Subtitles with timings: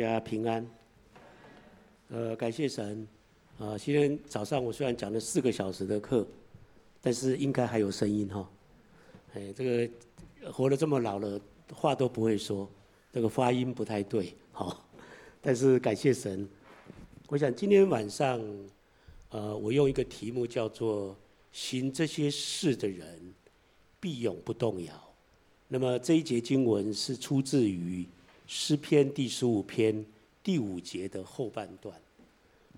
[0.00, 0.66] 大家平安。
[2.08, 3.06] 呃，感谢神。
[3.58, 6.26] 啊，今天早上我虽然讲了四个小时的课，
[7.02, 8.50] 但是应该还有声音哈。
[9.34, 11.38] 哎，这个活了这么老了，
[11.74, 12.66] 话都不会说，
[13.12, 14.82] 这个发音不太对，好。
[15.42, 16.48] 但是感谢神，
[17.28, 18.40] 我想今天晚上，
[19.28, 21.14] 呃，我用一个题目叫做
[21.52, 23.34] “行这些事的人，
[24.00, 24.94] 必永不动摇”。
[25.68, 28.06] 那么这一节经文是出自于
[28.52, 30.04] 诗篇第十五篇
[30.42, 31.94] 第五节的后半段，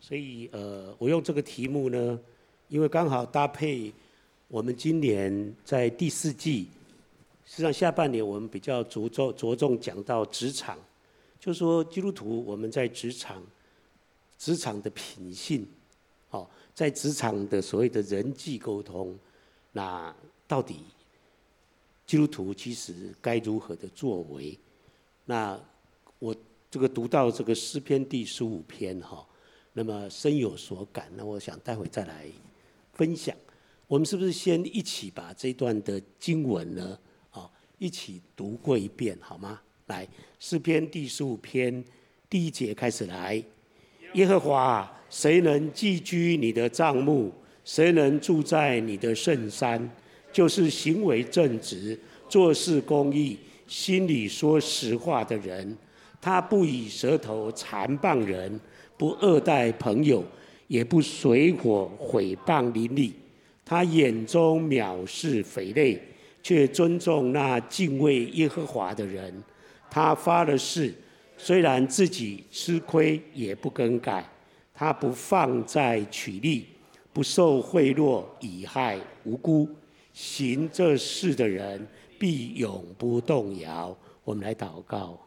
[0.03, 2.21] 所以呃，我用这个题目呢，
[2.69, 3.91] 因为刚好搭配
[4.48, 6.69] 我们今年在第四季，
[7.47, 10.79] 实际上下半年我们比较着重着重讲到职场，
[11.41, 13.43] 就说基督徒我们在职场，
[14.37, 15.67] 职场的品性，
[16.29, 19.19] 哦，在职场的所谓的人际沟通，
[19.73, 20.15] 那
[20.47, 20.81] 到底？
[22.07, 24.59] 基督徒其实该如何的作为？
[25.25, 25.59] 那
[26.19, 26.35] 我
[26.71, 29.27] 这个读到这个诗篇第十五篇哈，
[29.73, 31.11] 那么深有所感。
[31.17, 32.27] 那我想待会再来
[32.92, 33.37] 分享。
[33.87, 36.98] 我们是不是先一起把这段的经文呢，
[37.31, 39.61] 啊，一起读过一遍好吗？
[39.87, 41.84] 来，诗篇第十五篇
[42.31, 43.43] 第一节开始来。
[44.15, 47.33] 耶和华，谁能寄居你的帐幕？
[47.65, 49.91] 谁能住在你的圣山？
[50.33, 53.39] 就是行为正直、做事公义、
[53.73, 55.75] 心里说实话的人。
[56.20, 58.61] 他不以舌头残谤人，
[58.98, 60.23] 不恶待朋友，
[60.69, 63.15] 也不随伙毁谤邻里。
[63.65, 65.98] 他眼中藐视肥类，
[66.43, 69.43] 却尊重那敬畏耶和华的人。
[69.91, 70.93] 他发了誓，
[71.39, 74.23] 虽然自己吃亏，也不更改。
[74.75, 76.67] 他不放债取利，
[77.11, 79.67] 不受贿赂，以害无辜。
[80.12, 81.84] 行这事的人
[82.23, 83.98] 必永不动摇。
[84.23, 85.19] 我们来祷告，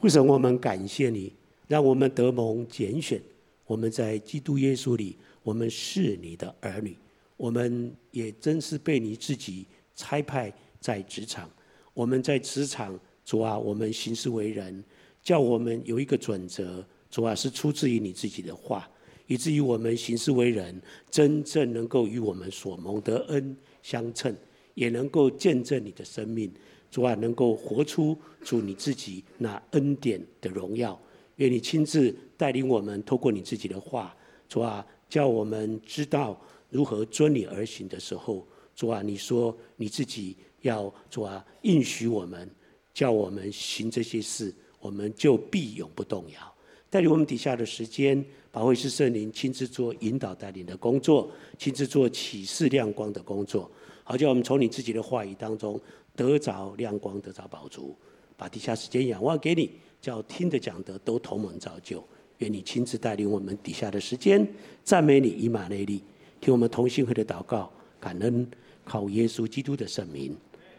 [0.00, 1.30] 父神，我们感谢你，
[1.68, 3.20] 让我们得蒙拣选。
[3.66, 6.96] 我们在基督耶稣里，我们是你的儿女。
[7.36, 10.50] 我们也真是被你自己差派
[10.80, 11.50] 在职场。
[11.92, 14.82] 我们在职场，主啊，我们行事为人，
[15.22, 18.88] 叫我们有一个准则，主啊，是出自于你自己的话，
[19.26, 20.80] 以至于我们行事为人，
[21.10, 23.54] 真正能够与我们所蒙的恩。
[23.82, 24.34] 相称，
[24.74, 26.50] 也能够见证你的生命，
[26.90, 31.00] 主啊，能够活出主你自己那恩典的荣耀。
[31.36, 34.14] 愿你亲自带领我们，透过你自己的话，
[34.48, 42.48] 主啊，叫我们知道如何遵你而行的时候，主啊，你说你自己要主啊应许我们，
[42.92, 46.54] 叫我们行这些事，我们就必永不动摇。
[46.88, 48.24] 带领我们底下的时间。
[48.52, 53.70] 保惠师圣灵亲自做引导带领的工作，亲自做启示亮光的工作，
[54.10, 55.80] 好叫我们从你自己的话语当中
[56.16, 57.94] 得着亮光，得着宝珠。
[58.36, 59.70] 把底下时间仰望给你，
[60.02, 62.02] 叫听的讲的都同门造就。
[62.38, 64.44] 愿你亲自带领我们底下的时间，
[64.82, 66.02] 赞美你以马内利，
[66.40, 68.50] 听我们同心会的祷告，感恩
[68.84, 70.36] 靠耶稣基督的圣名，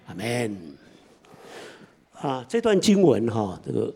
[0.08, 0.76] 阿门。
[2.12, 3.96] 啊，这段经文哈，这个。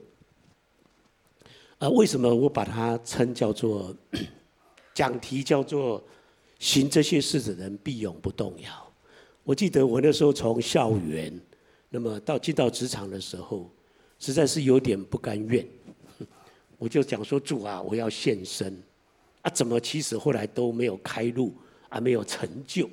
[1.80, 3.94] 啊，为什么我把它称叫做
[4.96, 6.02] 讲题叫做
[6.58, 8.85] 行这些事的人必永不动摇？
[9.46, 11.32] 我记得我那时候从校园，
[11.90, 13.70] 那么到进到职场的时候，
[14.20, 15.66] 实在是有点不甘愿。
[16.78, 18.78] 我就讲说主啊，我要献身
[19.44, 21.54] 啊，怎么其实后来都没有开路
[21.88, 22.90] 啊，没有成就。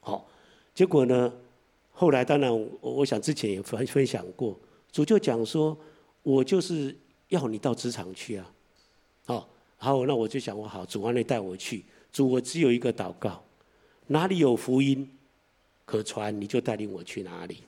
[0.00, 0.28] 好，
[0.74, 1.32] 结果呢，
[1.92, 4.58] 后来当然我我想之前也分分享过，
[4.90, 5.74] 主就讲说
[6.22, 6.94] 我就是。
[7.28, 8.52] 要你到职场去啊，
[9.24, 9.48] 好，
[9.78, 11.82] 好，那我就想，我好，主啊，你带我去。
[12.12, 13.42] 主，我只有一个祷告，
[14.08, 15.08] 哪里有福音
[15.92, 17.58] 可传，你就带领我去哪里。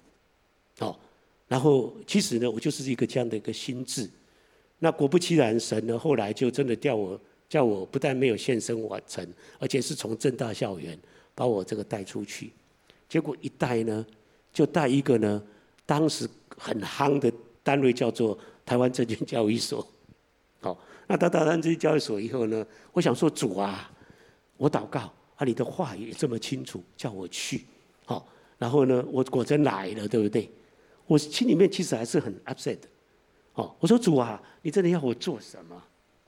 [0.78, 0.98] 好，
[1.46, 4.08] 然后其实呢，我就是一个这样的一个心智。
[4.78, 9.26] 那果不其然，神呢后来就真的调我，叫我不但没有现身完成，
[9.58, 10.98] 而且是从正大校园
[11.34, 12.50] 把我这个带出去。
[13.08, 14.06] 结果一带呢，
[14.52, 15.42] 就带一个呢，
[15.84, 16.26] 当时
[16.56, 17.30] 很夯的
[17.62, 18.38] 单位叫做。
[18.66, 19.86] 台湾证券交易所，
[20.62, 20.74] 好，
[21.06, 23.92] 那到台湾证券交易所以后呢，我想说主啊，
[24.56, 25.00] 我祷告
[25.36, 27.66] 啊，你的话也这么清楚，叫我去，
[28.04, 28.26] 好，
[28.58, 30.50] 然后呢，我果真来了，对不对？
[31.06, 32.88] 我心里面其实还是很 upset 的，
[33.54, 35.82] 哦，我说主啊，你真的要我做什么？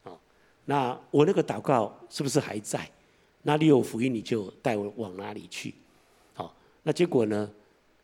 [0.05, 0.19] 哦，
[0.65, 2.91] 那我那个祷告是不是还在？
[3.43, 5.75] 哪里有福音，你就带我往哪里去，
[6.35, 7.51] 好，那结果呢，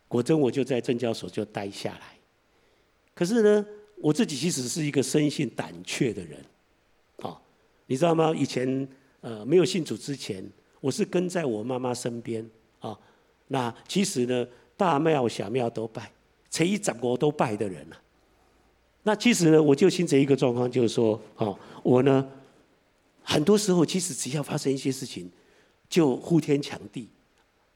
[0.09, 2.19] 果真我就在证交所就待下来，
[3.15, 3.67] 可是呢。
[4.03, 6.45] 我自己其实是一个生性胆怯的人，
[7.19, 7.41] 啊，
[7.87, 8.35] 你知道吗？
[8.37, 8.89] 以前
[9.21, 10.45] 呃没有信主之前，
[10.81, 12.45] 我是跟在我妈妈身边。
[13.53, 14.47] 那其实呢，
[14.79, 16.11] 大庙小庙都拜，
[16.51, 17.97] 初一十五都拜的人呐。
[19.03, 22.27] 那其实呢，我就形成一个状况，就是说，哦，我呢，
[23.23, 25.31] 很多时候其实只要发生一些事情，
[25.87, 27.11] 就呼天抢地，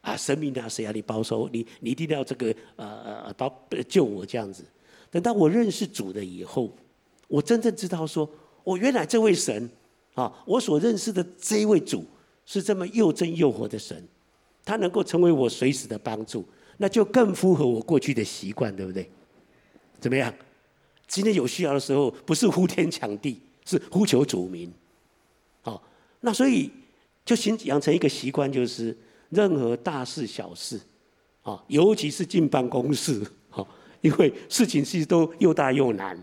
[0.00, 3.52] 啊，神明啊，谁啊，你保守，你你一定要这个呃呃保
[3.86, 4.64] 救我这样子。
[5.10, 6.74] 等到我认识主了以后，
[7.28, 8.26] 我真正知道说，
[8.64, 9.68] 我原来这位神
[10.14, 12.02] 啊，我所认识的这一位主
[12.46, 14.02] 是这么又真又活的神，
[14.66, 16.44] 他能够成为我随时的帮助，
[16.76, 19.08] 那就更符合我过去的习惯，对不对？
[19.98, 20.34] 怎么样？
[21.06, 24.70] 今天有需要的时候，不是呼天抢地，是呼求主名。
[25.62, 25.80] 好，
[26.20, 26.68] 那所以
[27.24, 28.96] 就形养成一个习惯，就是
[29.30, 30.80] 任何大事小事，
[31.42, 33.64] 啊，尤其是进办公室，哈，
[34.00, 36.16] 因为事情其实都又大又难，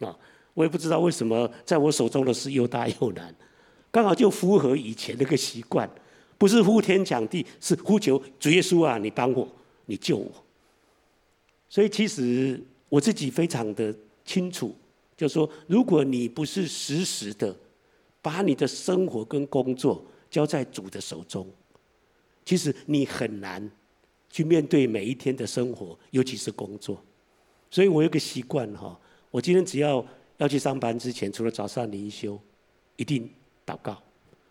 [0.00, 0.16] 啊，
[0.54, 3.34] 我也不知道为什么在我手中的事又大又难，
[3.90, 5.88] 刚好就符合以前那个习惯，
[6.40, 9.46] 不是呼天抢地，是呼求主耶稣啊，你帮我，
[9.84, 10.32] 你救我。
[11.68, 12.58] 所以其实
[12.88, 13.94] 我自己非常的。
[14.22, 14.72] 清楚，
[15.16, 17.56] 就是说，如果你不是时时的
[18.22, 21.44] 把你的生活跟工作交在主的手中，
[22.44, 23.68] 其实你很难
[24.28, 27.02] 去面对每一天的生活，尤其是工作。
[27.72, 28.96] 所以我有个习惯哈，
[29.32, 30.06] 我今天只要
[30.36, 32.40] 要去上班之前，除了早上灵修，
[32.94, 33.28] 一定
[33.66, 34.00] 祷告。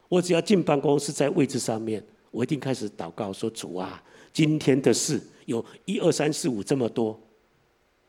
[0.09, 4.03] 我只要进办公室，在位置上面，我一定开始祷告，说主啊，
[4.33, 7.17] 今天的事有一二三四五这么多。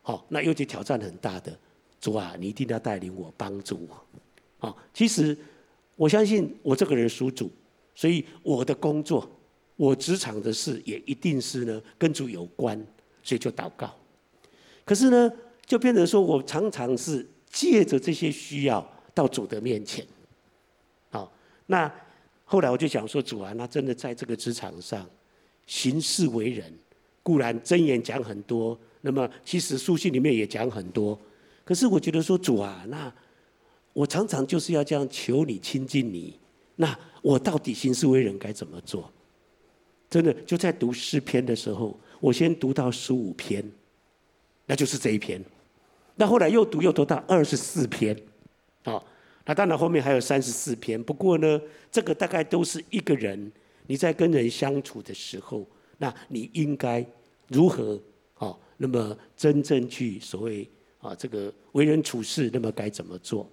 [0.02, 1.56] 好，那尤其挑战很大的
[2.00, 4.05] 主啊，你一定要带领我，帮助我。
[4.58, 5.37] 好，其实
[5.94, 7.50] 我相信我这个人属主，
[7.94, 9.31] 所以我的工作、
[9.76, 12.82] 我职场的事也一定是呢跟主有关，
[13.23, 13.94] 所以就祷告。
[14.87, 15.31] 可是呢，
[15.67, 20.05] 就变成说我常常是借着这些需要到主的面前。
[21.70, 21.90] 那
[22.44, 25.08] 后来我就想说，主啊，那真的在这个职场上
[25.69, 26.69] 行事为人，
[27.22, 28.76] 固然箴言讲很多。
[29.02, 31.17] 那么，其实书信里面也讲很多，
[31.64, 33.11] 可是我觉得说主啊，那
[33.93, 36.37] 我常常就是要这样求你亲近你，
[36.75, 39.08] 那我到底行事为人该怎么做？
[40.11, 43.64] 真的就在读诗篇的时候，我先读到十五篇，
[44.67, 45.40] 那就是这一篇，
[46.17, 48.20] 那后来又读又读到二十四篇，
[48.82, 49.00] 啊，
[49.47, 51.03] 那当然后面还有三十四篇。
[51.03, 51.61] 不过呢，
[51.91, 53.51] 这个大概都是一个人
[53.87, 55.67] 你在跟人相处的时候，
[55.99, 57.05] 那你应该
[57.49, 58.01] 如何？
[58.83, 60.67] 那么真正去所谓
[61.01, 63.47] 啊这个为人处事，那么该怎么做？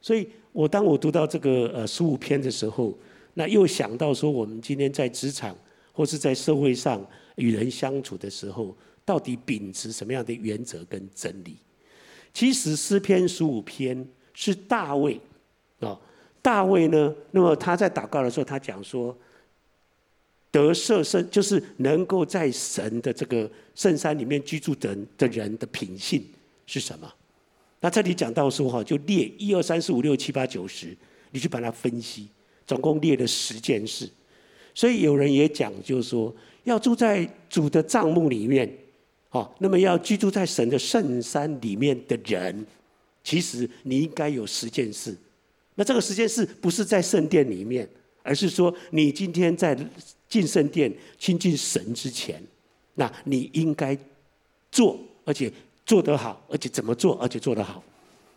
[0.00, 2.96] 所以我当我读到这个呃十五篇的时候，
[3.34, 5.56] 那又想到说，我们今天在职场
[5.90, 7.04] 或是在社会上
[7.34, 11.56] 与人相处的时候，到底秉持什么样的原则跟真理？
[12.32, 15.20] 其实诗篇十五篇是大卫
[15.80, 15.98] 啊，
[16.40, 19.16] 大卫呢，那么他在祷告的时候，他讲说。
[20.52, 26.24] 得赦身就是能够在神的这个圣山里面居住的的人的品性
[26.64, 27.12] 是什么？
[27.80, 30.96] 那这里讲到说哈，就列一二三四五六七八九十，
[31.30, 32.28] 你去把它分析，
[32.66, 34.08] 总共列了十件事。
[34.74, 36.34] 所以有人也讲，就是说
[36.64, 38.72] 要住在主的帐幕里面，
[39.32, 42.66] 哦，那么要居住在神的圣山里面的人，
[43.26, 45.12] 其实你应该有十件事。
[45.74, 47.88] 那这个十件事不是在圣殿里面，
[48.22, 49.76] 而是说你今天在。
[50.28, 52.42] 进圣殿亲近神之前，
[52.94, 53.96] 那你应该
[54.72, 55.50] 做，而且
[55.86, 57.80] 做得好，而且怎么做，而且做得好，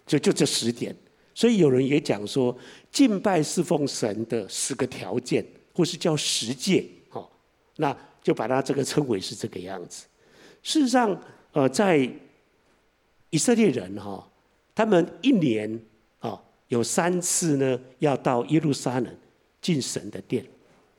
[0.05, 0.95] 就就这十点。
[1.33, 2.55] 所以有人也讲说，
[2.91, 7.27] 敬拜侍奉神的十个条件，或是叫十戒，哦，
[7.77, 10.05] 那就把它这个称为是这个样子。
[10.61, 11.19] 事实上，
[11.53, 12.07] 呃，在
[13.31, 14.28] 以色列人哈，
[14.73, 15.79] 他们一年
[16.19, 19.17] 啊有三次呢，要到耶路撒冷
[19.61, 20.45] 进神的殿。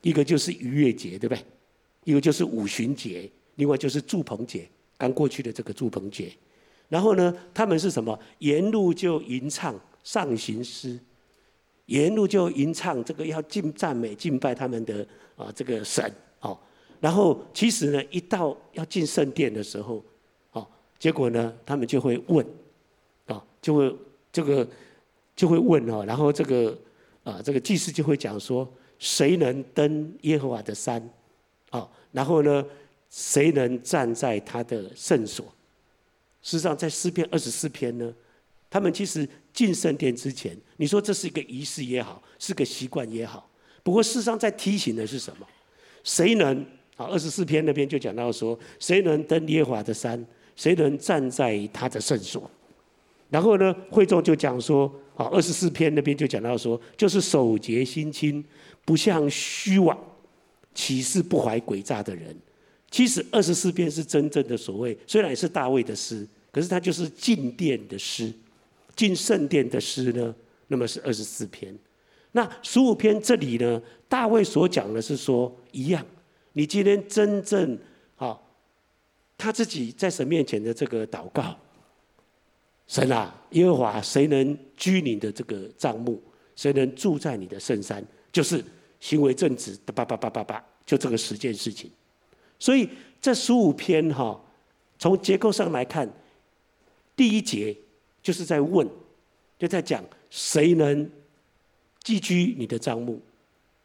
[0.02, 1.44] 一个就是逾越节，对不对？
[2.04, 6.32] 一个就是五旬节，另外就是祝棚节，刚过去的这个祝棚节。
[6.88, 8.18] 然后呢，他们是什么？
[8.38, 10.98] 沿路就吟唱上行诗，
[11.84, 16.10] 沿路就吟唱这个要敬赞美敬拜他们的啊这个神
[16.40, 16.58] 哦。
[16.98, 20.02] 然后其实呢，一到要进圣殿的时候，
[20.52, 20.66] 哦，
[20.98, 22.44] 结果呢，他们就会问，
[23.60, 23.96] 就会
[24.32, 24.68] 这个
[25.34, 26.78] 就会问哦，然后这个
[27.24, 28.70] 啊这个祭司就会讲说。
[29.00, 31.02] 谁能登耶和华的山？
[31.70, 32.62] 啊，然后呢，
[33.08, 35.46] 谁能站在他的圣所？
[36.42, 38.14] 事实上，在诗篇二十四篇呢，
[38.68, 43.48] 他们其实进圣殿之前，你说这是一个仪式也好，是个习惯也好。
[43.82, 45.46] 不过，事实上在提醒的是什么？
[46.04, 46.60] 谁能
[46.96, 47.06] 啊？
[47.06, 50.22] 二十四篇那边就讲到说，谁能登耶和华的山？
[50.56, 52.50] 谁能站在他的圣所？
[53.30, 58.44] 然后呢，会众就讲说，啊，二十四篇那边就讲到说，就是手洁心清。
[58.82, 59.96] 不像虚妄、
[60.74, 62.34] 起誓不怀诡诈的人。
[62.90, 68.32] 其实二十四篇是真正的所谓，虽然也是大卫的诗，可是它就是进殿的诗，
[68.96, 70.34] 进圣殿的诗呢，
[70.66, 71.76] 那么是二十四篇。
[72.32, 76.04] 那十五篇这里呢，大卫所讲的是说一样，
[76.54, 77.78] 你今天真正
[78.16, 78.36] 啊，
[79.36, 81.56] 他自己在神面前的这个祷告，
[82.90, 86.20] 神啊，耶和华，谁能居你的这个帐幕？
[86.56, 88.04] 谁能住在你的圣山？
[88.32, 88.62] 就是
[88.98, 91.88] 行为正直的，叭叭叭叭叭，就这个十件事情。
[92.58, 92.88] 所以
[93.20, 94.38] 这十五篇哈，
[94.98, 96.12] 从结构上来看，
[97.14, 97.76] 第一节
[98.20, 98.84] 就是在问，
[99.56, 101.08] 就在讲谁能。
[102.02, 103.20] 寄居你的帐幕，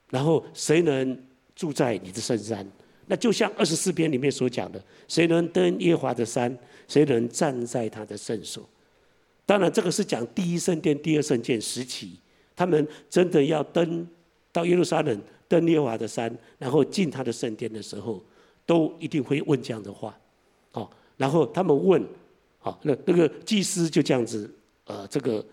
[0.10, 1.22] 然后谁能
[1.54, 2.66] 住在你的圣山？
[3.08, 6.58] 那就像二十四篇里面所讲的，谁能登耶和华的山？
[6.88, 8.68] 谁能站在他的圣所？
[9.46, 12.20] 当然，这个是讲第一圣殿、第二圣殿时期，
[12.56, 14.08] 他们真的要登
[14.52, 18.24] 到耶路撒冷，登耶和华的山，然后进他的圣殿的时候，
[18.66, 20.18] 都一定会问这样的话。
[20.72, 22.04] 哦，然后他们问，
[22.60, 24.54] 好，那那个祭司就这样子，
[24.86, 25.46] 呃，这个。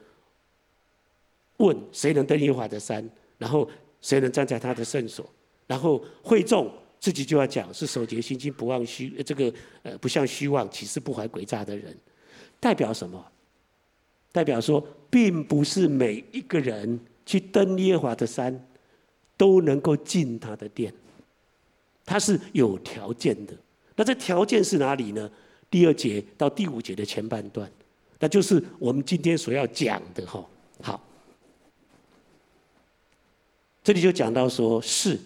[1.59, 3.09] 问谁能登耶和华的山，
[3.39, 3.69] 然后
[4.01, 5.25] 谁能站在他的圣所，
[5.69, 6.69] 然后会众
[6.99, 11.97] 自己就要讲是守节心清不忘虚这个呃不向虚妄岂是不怀诡诈的人，
[12.59, 13.25] 代表什么？
[14.33, 18.67] 代表说，并不是每一个人去登耶和华的山
[19.37, 20.93] 都能够进他的殿，
[22.05, 23.53] 他是有条件的。
[23.95, 25.31] 那这条件是哪里呢？
[25.71, 27.71] 第二节到第五节的前半段，
[28.19, 30.45] 那就是我们今天所要讲的哈。
[30.81, 31.01] 好。
[33.85, 35.19] 这里就讲到说，是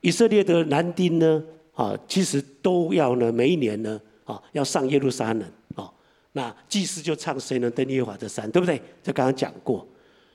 [0.00, 5.44] 以色列的男丁呢，啊，其实都要呢，每一年呢，啊，要上耶路撒冷，
[6.36, 8.80] 那祭司就唱谁能登耶和华的山，对不对？
[9.02, 9.86] 这刚刚讲过，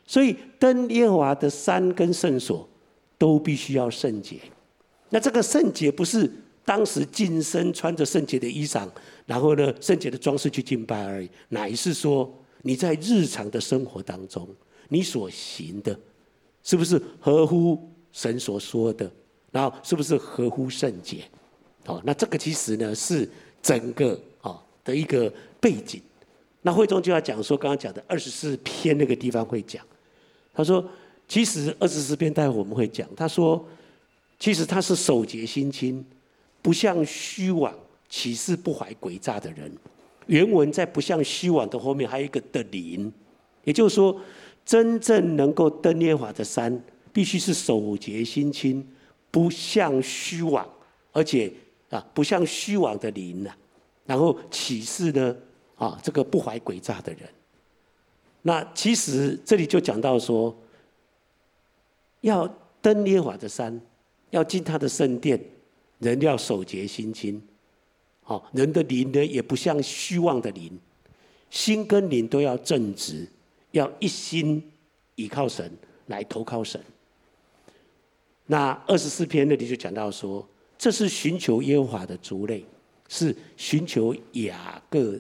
[0.06, 2.68] 所以登耶和华的山跟圣所
[3.18, 4.40] 都必须要圣洁。
[5.10, 6.32] 那这个圣洁不是
[6.64, 8.88] 当时净身穿着圣洁的衣裳，
[9.26, 14.48] 然后呢，圣洁的装饰去敬拜而已，乃是说你在日常的生活当中，
[14.88, 15.98] 你所行的。
[16.62, 19.10] 是不是合乎神所说的？
[19.50, 21.24] 然后是不是合乎圣洁？
[21.86, 23.28] 哦，那这个其实呢是
[23.62, 26.02] 整个啊的一个背景。
[26.62, 29.86] 那会中就要讲说，刚刚讲的二十四篇那个地方会讲。
[30.54, 30.84] 他说，
[31.28, 33.08] 其实二十四篇待会我们会讲。
[33.16, 33.66] 他说，
[34.40, 36.06] 其实他是守节心清，
[36.62, 37.74] 不像虚妄
[38.10, 39.72] 起誓不怀诡诈的人。
[40.28, 43.12] 原文在不像虚妄的后面还有一个的灵，
[43.64, 44.20] 也就是说。
[44.66, 46.80] 真正能够登耶和华的山，
[47.12, 48.88] 必须是守节心清，
[49.32, 50.64] 不像虚妄，
[51.12, 51.52] 而且
[51.90, 53.50] 啊，不像虚妄的灵呐。
[54.06, 55.36] 然后起誓呢，
[55.80, 57.22] 啊，这个不怀诡诈的人。
[58.44, 60.56] 那其实这里就讲到说，
[62.22, 62.48] 要
[62.82, 63.82] 登耶和华的山，
[64.30, 65.44] 要进他的圣殿，
[65.98, 67.42] 人要守节心清。
[68.22, 70.80] 好，人的灵呢，也不像虚妄的灵，
[71.50, 73.28] 心跟灵都要正直。
[73.72, 74.72] 要一心
[75.14, 75.72] 倚靠神，
[76.08, 76.82] 来投靠神。
[78.48, 82.66] 那二十四篇那里就讲到说，这是寻求耶和华的族类，
[83.08, 85.20] 是寻求雅各，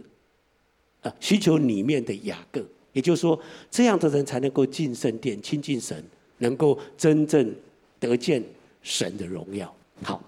[1.01, 2.63] 啊，需求里面的雅各。
[2.93, 3.39] 也就是说，
[3.69, 6.03] 这样的人才能够进圣殿亲近神，
[6.39, 7.55] 能够真正
[7.99, 8.43] 得见
[8.81, 9.73] 神的荣耀。
[10.03, 10.21] 好，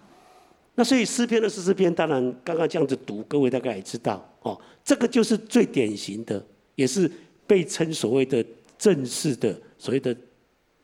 [0.75, 7.11] 那所以诗篇二十四篇，当然刚刚这样子读，各位大概也知道哦，这个就是最典型的，也是。
[7.47, 8.45] 被称所谓的
[8.77, 10.15] 正式的所谓的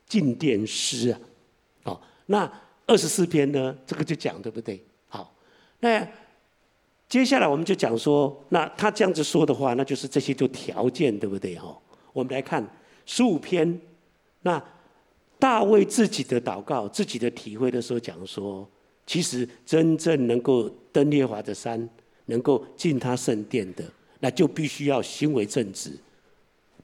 [0.05, 1.19] 进殿诗啊，
[1.81, 2.51] 好，那
[2.85, 4.83] 二十四篇呢，这个就讲对不对？
[5.07, 5.33] 好，
[5.79, 6.05] 那
[7.09, 11.55] 接下来我们就讲说，那他这样子说的话，那就是这些就条件对不对？
[11.55, 11.77] 哈，
[12.13, 12.65] 我们来看
[13.05, 13.79] 十五篇，
[14.41, 14.61] 那
[15.39, 18.67] 大卫自己的祷告、自己的体会的时候讲说，
[19.05, 21.87] 其实真正能够登耶华的山，
[22.25, 23.83] 能够进他圣殿的，
[24.19, 25.91] 那就必须要行为正直。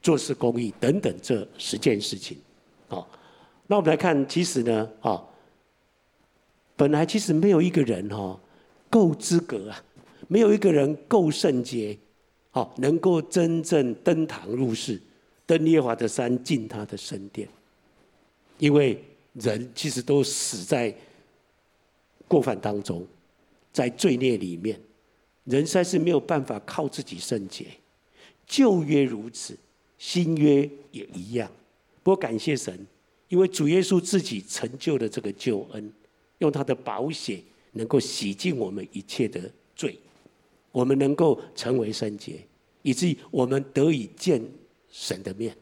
[0.00, 2.36] 做事公义等等这十件事情，
[2.88, 3.08] 好，
[3.66, 5.22] 那我们来看，其实呢，啊，
[6.76, 8.38] 本来其实没有一个人哈
[8.90, 9.82] 够资格啊，
[10.28, 11.96] 没有一个人够圣洁，
[12.50, 15.00] 好，能够真正登堂入室，
[15.46, 17.48] 登耶华的山，进他的圣殿，
[18.58, 19.02] 因为
[19.34, 20.94] 人其实都死在
[22.26, 23.06] 过犯当中，
[23.72, 24.80] 在罪孽里面，
[25.44, 27.66] 人实在是没有办法靠自己圣洁，
[28.46, 29.56] 旧约如此。
[29.96, 31.50] 新约也一样，
[32.02, 32.86] 不过感谢神，
[33.28, 35.92] 因为主耶稣自己成就了这个救恩，
[36.38, 37.40] 用他的宝血
[37.72, 39.98] 能够洗净我们一切的罪，
[40.74, 42.44] 我们能够成为圣洁，
[42.82, 44.44] 以至于我们得以见
[44.90, 45.56] 神的面。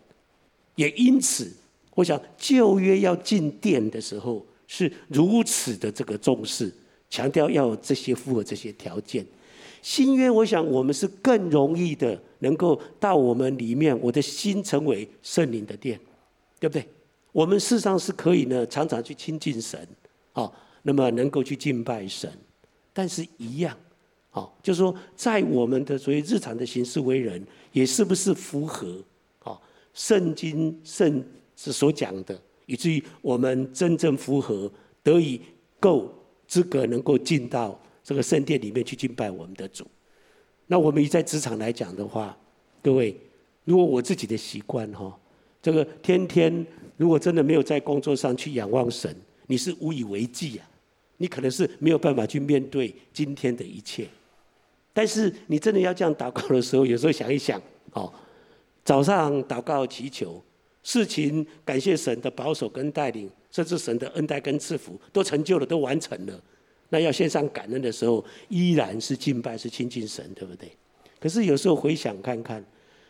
[0.77, 1.53] 也因此，
[1.95, 6.73] 我想旧约要进殿的时候是如此的这个重视，
[7.11, 9.27] 强调要有这些符合这些条件，
[9.83, 16.01] 新约，我想我们是更容易的，能够到我们里面，我的心成为圣灵的殿，
[16.59, 16.89] 对不对？
[17.33, 19.87] 我们事实上是可以呢，常常去亲近神，
[20.33, 20.51] 啊，
[20.83, 22.33] 那么能够去敬拜神，
[22.95, 23.77] 但是一样，
[24.33, 29.01] 好，就是说，在我们的所谓日常的行事为人，也是不是符合，
[29.39, 29.63] 好，
[29.95, 31.23] 圣经圣
[31.55, 32.37] 是所讲的，
[32.67, 34.69] 以至于我们真正符合，
[35.05, 35.41] 得以
[35.79, 36.13] 够
[36.49, 39.87] 资格能够进到这个圣殿里面去敬拜我们的主。
[40.67, 42.37] 那我们以在职场来讲的话，
[42.83, 43.15] 各位，
[43.65, 45.17] 如果我自己的习惯哈，
[45.63, 46.67] 这个天天。
[46.99, 50.71] 如果真的没有在工作上去仰望神，你是无以为继啊！
[51.17, 54.07] 你可能是没有办法去面对今天的一切。
[54.93, 57.61] 但是你真的要这样祷告的时候，有时候想一想，
[57.93, 58.13] 哦，
[58.85, 60.43] 早上祷告祈求，
[60.83, 66.41] 事情感谢神的保守跟带领，甚至神的恩待跟赐福都成就了，都完成了。
[66.91, 70.71] 那要献上感恩的时候，依然是敬拜，是亲近神，对不对？
[71.19, 72.65] 可是有时候回想看看，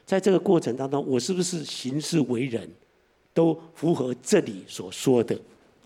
[0.04, 2.70] 在这个过程当中，我是不是行事为人？
[3.34, 5.34] 都符合这里所说的，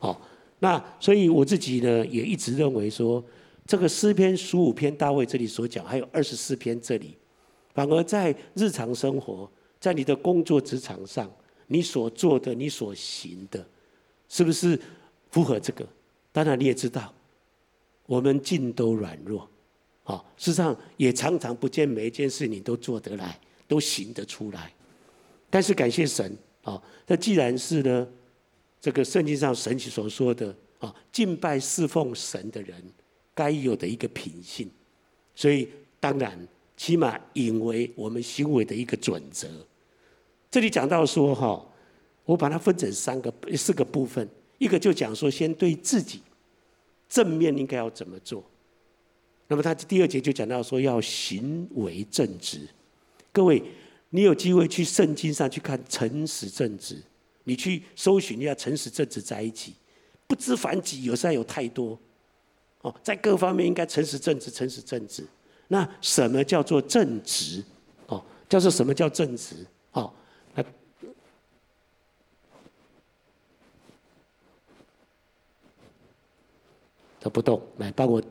[0.01, 0.21] 好，
[0.59, 3.23] 那所以我自己呢也一直认为说，
[3.67, 7.17] 这个诗篇十五篇大卫这里所讲，还有二十四篇这里，
[7.75, 11.31] 反而在日常生活，在你的工作职场上，
[11.67, 13.67] 你所做的、你所行的，
[14.29, 14.79] 是不是
[15.31, 15.87] 符合这个？
[16.33, 17.13] 当然你也知道，
[18.07, 19.49] 我们尽都软弱，
[20.05, 24.73] 啊，事实上也常常不见每一件事你都做得来，都行得出来，
[25.51, 26.37] 但是感谢神。
[26.63, 28.09] 啊，那既然是呢，
[28.81, 32.83] 这个圣经上神所说的啊，敬拜侍奉神的人
[33.37, 34.69] 该有的一个品性，
[35.37, 35.69] 所以
[36.01, 36.37] 当然
[36.77, 39.47] 起码引为我们行为的一个准则。
[40.51, 41.65] 这里讲到说哈，
[42.25, 44.29] 我把它分成三个四个部分，
[44.59, 46.21] 一个就讲说先对自己
[47.09, 48.43] 正面应该要怎么做，
[49.47, 52.67] 那么他第二节就讲到说要行为正直，
[53.31, 53.63] 各位。
[54.11, 57.03] 你有机会去圣经上去看诚实正直，
[57.43, 59.75] 你去搜寻一下诚实正直在一起，
[60.29, 61.99] 不知凡几，有时候有太多，
[62.83, 65.27] 哦，在各方面应该诚实正直，诚实正直。
[65.69, 67.65] 那什么叫做正直？
[68.07, 69.67] 哦，叫做什么叫正直？
[69.93, 70.13] 哦，
[70.55, 70.65] 来，
[77.21, 78.23] 他不动，来帮我，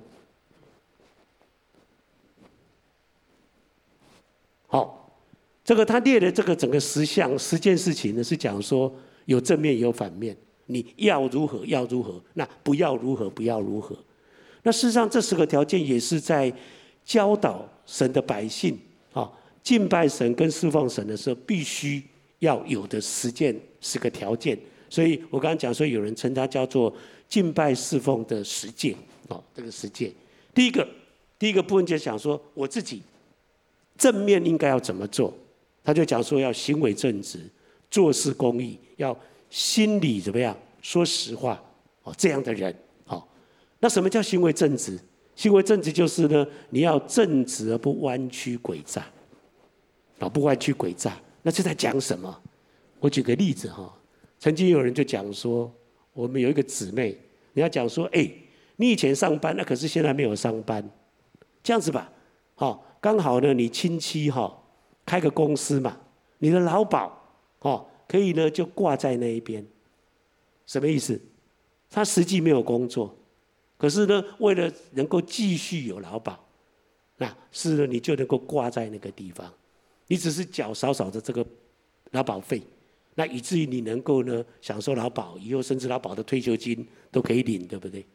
[4.67, 5.01] 好。
[5.65, 8.93] 这个他列的这个整个十项十件事情呢，是讲说
[9.25, 13.97] 有正面有反面，你要如何要如何，那不要如何不要如何。
[14.65, 16.51] 那事实上这十个条件也是在
[17.03, 18.75] 教导神的百姓
[19.13, 22.01] 啊，敬拜神跟侍奉神的时候必须
[22.39, 24.57] 要有的十件十个条件。
[24.89, 26.91] 所以我刚刚讲说，有人称它叫做
[27.29, 28.95] 敬拜侍奉的十践
[29.27, 30.11] 啊，这个十践。
[30.51, 30.87] 第一个
[31.37, 33.03] 第一个部分就讲说我自己
[33.95, 35.31] 正面应该要怎么做。
[35.83, 37.39] 他就讲说要行为正直，
[37.91, 39.15] 做事公义，要
[39.51, 41.63] 心里怎么样说实话
[42.01, 42.75] 哦，这样的人。
[43.79, 44.99] 那什么叫行为正直？
[45.35, 49.05] 行为正直就是呢，你要正直而不弯曲诡诈，
[50.19, 51.17] 啊，不弯曲诡诈。
[51.41, 52.41] 那这在讲什么？
[52.99, 53.93] 我举个例子哈，
[54.39, 55.71] 曾经有人就讲说，
[56.13, 57.17] 我们有一个姊妹，
[57.53, 58.31] 你要讲说，哎，
[58.77, 60.83] 你以前上班，那可是现在没有上班，
[61.61, 62.11] 这样子吧，
[62.55, 64.61] 好，刚好呢，你亲戚哈。
[65.07, 65.95] 开个公司嘛，
[66.39, 67.15] 你的劳保
[67.59, 69.63] 哦，可以呢就挂在那一边，
[70.65, 71.21] 什么意思？
[71.91, 73.15] 他实际没有工作，
[73.77, 76.43] 可是呢，为了能够继续有劳保，
[77.17, 79.51] 那是呢你就能够挂在那个地方，
[80.07, 81.45] 你只是缴少少的这个
[82.11, 82.61] 劳保费，
[83.15, 88.05] 那以至于你能够呢享受劳保，以后甚至劳保的退休金都可以领，对不对？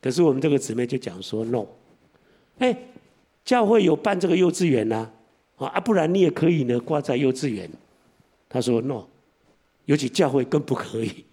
[0.00, 1.66] 可是我们这个姊妹就讲说，no，
[2.58, 2.76] 哎，
[3.44, 5.66] 教会有办这个幼稚园呐、啊。
[5.68, 7.70] 啊，不然你也可以呢，挂在幼稚园。
[8.48, 9.06] 他说：“no，
[9.84, 11.24] 尤其教会更不可以。”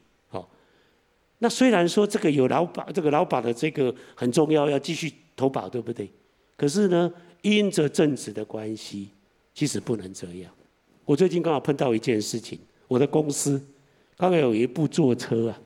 [1.39, 6.11] 那虽然说这个有劳保，这个劳保的这个很重要，要继续投保，对不对？
[6.55, 9.09] 可是呢，因着政治的关系，
[9.53, 10.51] 其实不能这样。
[11.05, 13.65] 我最近刚好碰到一件事情，我的公司
[14.17, 15.59] 刚好有一部座车啊，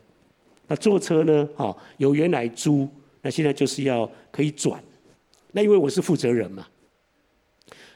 [0.67, 2.87] 那座车呢，哈，由原来租，
[3.21, 4.81] 那现在就是要可以转。
[5.51, 6.67] 那因为我是负责人嘛。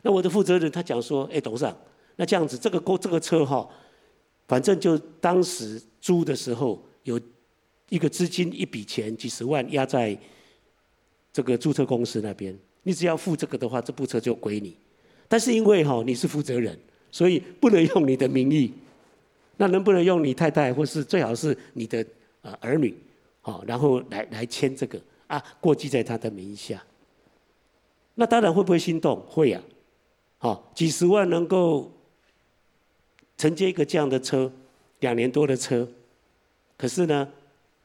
[0.02, 1.78] 那我的负责人他讲说：“哎，董事长，
[2.16, 3.68] 那这样子，这个公这个车哈，
[4.48, 7.20] 反正就当时租的时候有
[7.90, 10.18] 一个资金一笔钱几十万压在
[11.32, 14.78] 这个租车公司那边，你只要付这个的话，这部车就归你。
[15.28, 16.78] 但是因为哈你是负责人，
[17.12, 18.74] 所以不能用你的名义。
[19.60, 22.06] 那能不能用你太太或是最好是你的
[22.44, 22.96] 呃儿女，
[23.42, 26.84] 好，然后来来签这个啊，过继在他的名下。
[28.14, 29.20] 那当然会不会心动？
[29.28, 29.60] 会呀、
[30.38, 31.92] 啊，好，几十万能够
[33.36, 34.52] 承接一个这样的车，
[35.00, 35.90] 两年多的车，
[36.78, 37.28] 可是呢，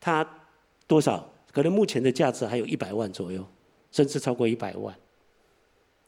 [0.04, 0.28] 它
[0.88, 1.32] 多少？
[1.52, 3.46] 可能目前的价值还有一百万左右，
[3.92, 4.92] 甚至超过一百万，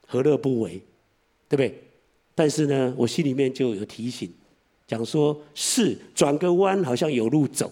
[0.06, 0.82] 何乐不为？
[1.48, 1.82] 对不对？
[2.34, 4.32] 但是呢，我心里面就有提醒，
[4.88, 7.70] 讲说是转个弯好像有路走，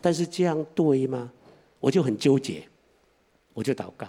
[0.00, 1.30] 但是这样对吗？
[1.80, 2.62] 我就很纠结，
[3.52, 4.06] 我就祷告。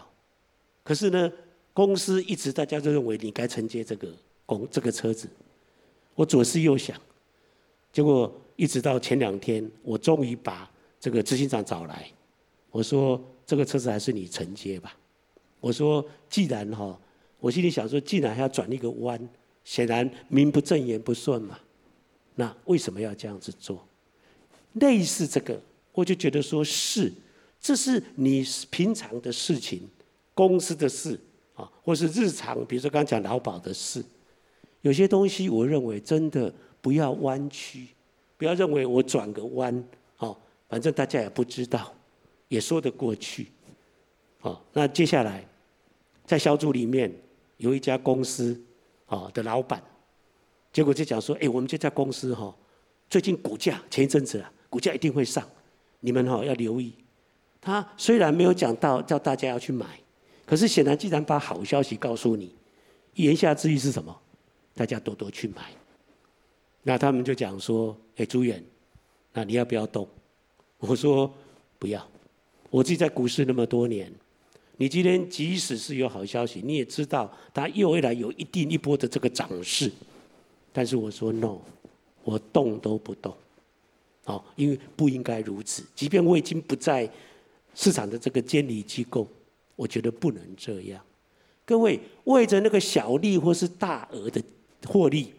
[0.84, 1.30] 可是呢，
[1.74, 4.08] 公司一直大家都认为你该承接这个
[4.46, 5.28] 公这个车子，
[6.16, 6.96] 我左思右想，
[7.92, 12.10] 结果一直到前两天，我终于把这个执行长找来，
[12.70, 14.96] 我说这个车子还是你承接吧。
[15.60, 16.98] 我说既然哈，
[17.40, 19.20] 我心里想说，既然还要转一个弯，
[19.66, 21.60] 显然名不正言不顺嘛，
[22.36, 23.86] 那为什么要这样子做？
[24.74, 25.60] 类似这个，
[25.92, 27.12] 我就觉得说是，
[27.60, 29.90] 这是你平常的事情。
[30.34, 31.20] 公司的事
[31.56, 34.04] 啊，或是日常，比如说刚讲劳保的事，
[34.82, 37.88] 有些东西我认为真的不要弯曲，
[38.38, 39.84] 不要认为我转个弯，
[40.72, 41.94] 反正大家也不知道，
[42.48, 43.52] 也说得过去。
[44.40, 45.46] 好，那接下来
[46.26, 47.14] 在小组里面
[47.58, 48.58] 有一家公司
[49.06, 49.84] 啊的老板，
[50.72, 52.56] 结果就讲说，哎，我们这家公司哈，
[53.10, 55.46] 最近股价前一阵子啊，股价一定会上，
[56.00, 56.94] 你们哈要留意。
[57.60, 60.00] 他虽然没有讲到叫大家要去买。
[60.46, 62.56] 可是显然，既然把好消息告诉你，
[63.16, 64.18] 言下之意是什么？
[64.74, 65.64] 大家多多去买。
[66.84, 68.64] 那他们就讲说：“哎，朱远，
[69.34, 70.08] 那你要不要动？”
[70.82, 71.34] 我说
[71.80, 72.06] ：“不要。
[72.70, 74.12] 我自己在股市那么多年，
[74.76, 79.90] 你今天即使是有好消息，你也知道它又会来有一定一波的这个涨势。
[80.74, 81.58] 但是我说 no，
[82.26, 83.34] 我动都不动。
[84.26, 85.84] 哦，因为不应该如此。
[85.96, 87.10] 即便我已经不在
[87.74, 89.26] 市场的这个监理机构。”
[89.78, 91.04] 我觉得不能这样，
[91.66, 94.40] 各位为着那个小利或是大额的
[94.86, 95.34] 获利，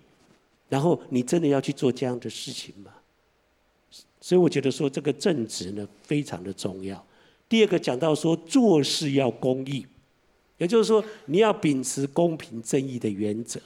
[0.69, 2.93] 然后你真的要去做这样的事情吗？
[4.23, 7.05] 所以我觉得说这个正直呢非常的重要。
[7.47, 9.87] 第二个讲到说做事要公义，
[10.57, 13.61] 也就是说你要秉持公平正义的原则。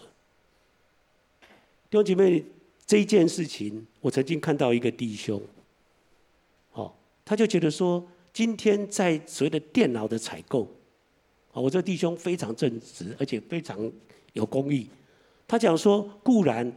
[1.88, 2.44] 弟兄姐妹，
[2.84, 5.40] 这一件事情我曾经看到一个弟兄，
[6.72, 6.92] 哦，
[7.24, 8.04] 他就觉得说。
[8.36, 10.68] 今天在所谓的电脑的采购，
[11.52, 13.90] 啊，我这弟兄非常正直，而且非常
[14.34, 14.90] 有公义。
[15.48, 16.70] 他讲说，固然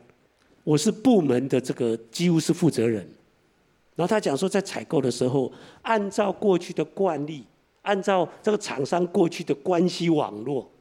[0.63, 3.06] 我是部门的这个几乎是负责人，
[4.00, 7.44] 然后他讲说，在采购的时候，按照过去的惯例，
[7.82, 10.72] 按照这个厂商过去的关系网络，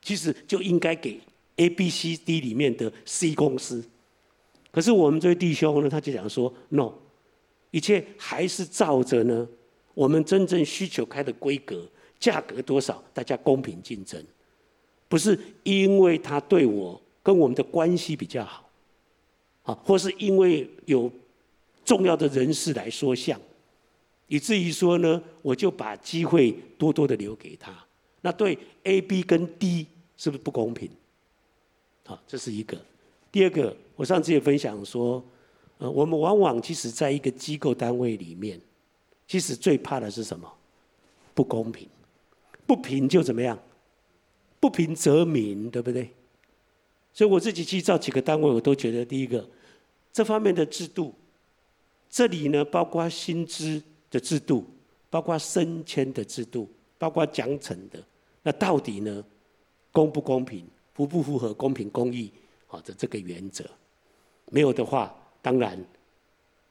[0.00, 1.20] 其实就应该给
[1.56, 3.84] A、B、C、D 里面的 C 公司。
[4.70, 6.92] 可是我们这位弟兄呢，他就讲说，no，
[7.72, 9.48] 一切还是照着呢。
[9.92, 11.84] 我们真正需求开的规格，
[12.20, 14.24] 价格多少，大家公平竞争，
[15.08, 18.70] 不是因为他对我跟我们的关系比较好，
[19.64, 21.10] 啊，或是因为有
[21.92, 23.38] 重要的人士来说项，
[24.26, 27.70] 以至于说呢，我就把机会多多的留给他。
[28.22, 30.88] 那对 A、B 跟 D 是不是不公平？
[32.06, 32.80] 好，这是一个。
[33.30, 35.22] 第二个，我上次也分享说，
[35.76, 38.58] 呃，我们往往其实在一个机构单位里面。
[39.28, 40.50] 其实最怕的是什么？
[41.34, 41.86] 不公平，
[42.66, 43.58] 不平就怎么样？
[44.58, 46.08] 不平则鸣，对不对？
[47.12, 49.46] 所以我自己去找几个单位，我都觉得第一个，
[50.10, 51.14] 这方面的制度，
[52.12, 54.64] 这里呢包括薪资的制度，
[55.10, 58.00] 包括升迁的制度，包括奖惩的，
[58.44, 59.24] 那到底呢，
[59.90, 62.30] 公不公平，符不符合公平公义
[62.66, 63.64] 好的这个原则？
[64.50, 65.82] 没有的话，当然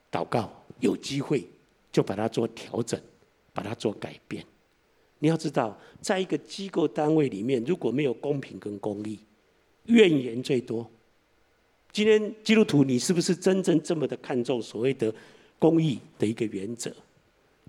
[0.09, 0.49] 祷告
[0.79, 1.45] 有机会。
[1.93, 2.97] 就把它做调整，
[3.51, 4.45] 把它做改变。
[5.19, 9.19] 你要知道，在一个机构单位里面，如果没有公平跟公义，
[9.87, 10.89] 怨言最多。
[11.91, 15.13] 今天基督徒，你是不是真正这么的看重所谓的
[15.59, 16.91] 公义的一个原则？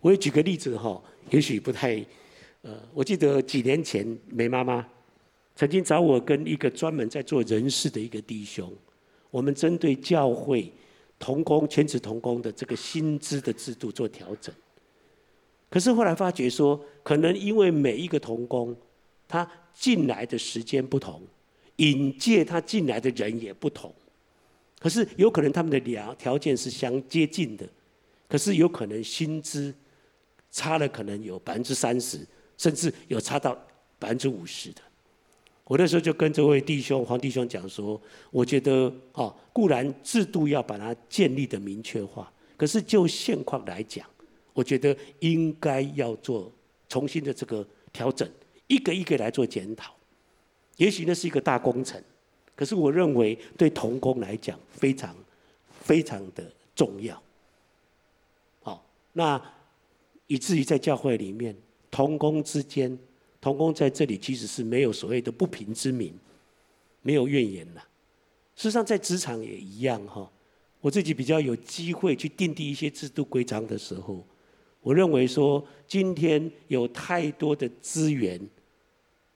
[0.00, 2.04] 我也举个例子哈，也许不太……
[2.62, 4.86] 呃，我记得几年前梅妈妈
[5.56, 8.72] 曾经找我跟一个专门在做人事的一个弟兄，
[9.30, 10.72] 我们针对教会。
[11.18, 14.52] 童工、全职童工的这个薪资的制度做调整，
[15.70, 18.74] 可是后来发觉说，可能因为每一个童工
[19.28, 21.22] 他进来的时间不同，
[21.76, 23.94] 引介他进来的人也不同，
[24.82, 27.64] 可是有可能他们的条条件是相接近的，
[28.28, 29.72] 可是有可能薪资
[30.50, 32.26] 差了可能有百分之三十，
[32.58, 33.56] 甚至有差到
[34.00, 34.82] 百分之五十的。
[35.64, 38.00] 我那时候就跟这位弟兄黄弟兄讲说，
[38.32, 44.04] 我觉得哦，固然制度要把它建立的明确化，可是就现况来讲，
[44.52, 46.52] 我觉得应该要做
[46.88, 48.28] 重新的这个调整，
[48.66, 49.94] 一个一个来做检讨。
[50.76, 52.02] 也许那是一个大工程，
[52.62, 55.12] 可是我认为对同工来讲非常
[55.80, 57.20] 非常的重要。
[58.62, 59.42] 好，那
[60.28, 61.56] 以至于在教会里面，
[61.90, 62.96] 同工之间，
[63.40, 66.14] 同工在这里其实是没有所谓的不平之鸣，
[67.00, 67.80] 没有怨言了。
[68.54, 70.30] 事实上，在职场也一样哈。
[70.80, 74.24] 我自己比较有机会去订定一些制度规章的时候，
[74.82, 78.40] 我认为说，今天有太多的资源，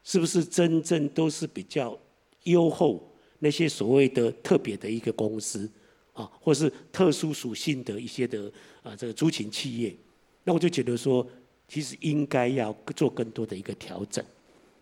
[0.05, 1.99] 是不是真正都是比较
[2.45, 3.03] 优厚
[3.39, 5.71] 那些所谓的特别的一个公司
[6.13, 8.51] 啊，或是特殊属性的一些的
[8.83, 9.95] 啊这个族群企业，
[10.45, 11.27] 那我就觉得说，
[11.69, 14.25] 其实应该要做更多的一个调整，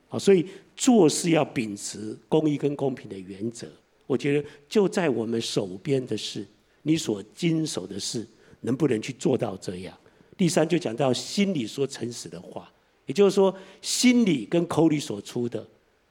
[0.09, 3.67] 啊，所以做事要秉持公义跟公平的原则。
[4.07, 6.47] 我觉得就在我们手边的事，
[6.83, 8.27] 你所经手的事，
[8.61, 9.97] 能不能去做到这样？
[10.37, 12.71] 第三就讲到心里说诚实的话，
[13.07, 15.67] 也就是说，心里跟口里所出的，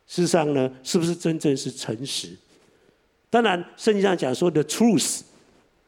[0.08, 2.30] 事实上呢，是不是真正是诚实？
[3.30, 5.22] 当然，圣经上讲说的 truth，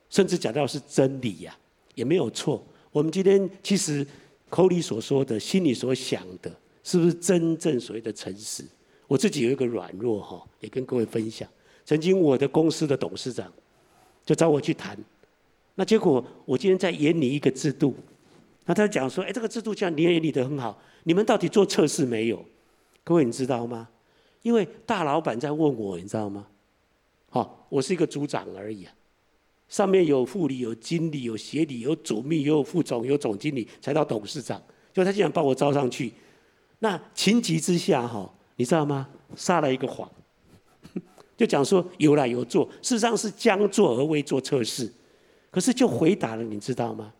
[0.09, 1.55] 甚至讲到是真理呀、
[1.93, 2.65] 也没有错。
[2.91, 4.05] 我们今天其实
[4.49, 6.51] 口里所说的，心里所想的，
[6.83, 8.63] 是不是真正所谓的诚实？
[9.07, 11.47] 我自己有一个软弱哈，也跟各位分享。
[11.85, 13.51] 曾经我的公司的董事长
[14.25, 14.97] 就找我去谈，
[15.75, 17.93] 那结果我今天在演你一个制度，
[18.65, 22.43] 那他讲说：“哎，这个制度这样你也演得很好，你们到底做测试没有？”
[23.03, 23.87] 各位你知道吗？
[24.45, 26.45] 因为大老板在问我，你知道吗？
[27.31, 28.87] 好，我是一个组长而已，
[29.67, 34.61] 上面有副理、有经理、有协理、有主秘、有副总、有总经理，才到董事长。
[34.93, 36.13] 就他竟然把我招上去，
[36.77, 39.09] 那情急之下哈，你知道吗？
[39.35, 40.07] 撒了一个谎。
[41.35, 44.93] 就讲说有来有做，事实上是将做而未做测试，
[45.49, 47.11] 可是就回答了，你知道吗？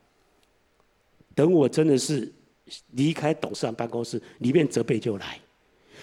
[1.33, 2.31] 等我真的是
[2.91, 5.39] 离开董事长办公室，里面责备就来。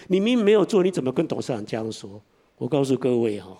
[0.07, 2.21] 你明明没有做，你怎么跟董事长这样说？
[2.57, 3.57] 我告诉各位哈，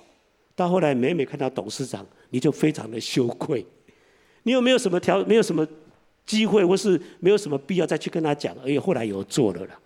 [0.56, 3.65] 到后来每每看到董事长，你就非常的羞愧。
[4.43, 5.67] 你有没有什么条，没有什么
[6.25, 8.56] 机会，或是没有什么必要再去跟他讲？
[8.62, 9.79] 而且后来有做了啦，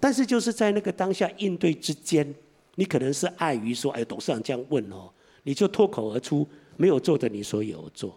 [0.00, 2.34] 但是就是在那个当下应对之间。
[2.76, 5.10] 你可能是碍于说，哎，董事长这样问哦，
[5.42, 8.16] 你就脱口而出，没有做的你说有做。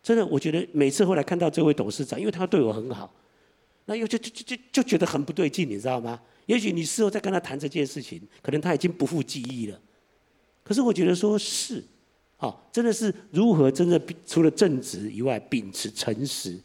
[0.00, 3.12] 真的，我觉得每次后来看到这位董事长，因为他对我很好，
[3.86, 6.20] 那又就就就就就觉得很不对劲，你知道吗？
[6.48, 9.78] 也许你事后再跟他谈这件事情，可能他已经不复记忆了。
[10.64, 11.84] 可是我觉得说是，
[12.38, 16.58] 哦，真的是如何真的除了正直以外，秉持诚实，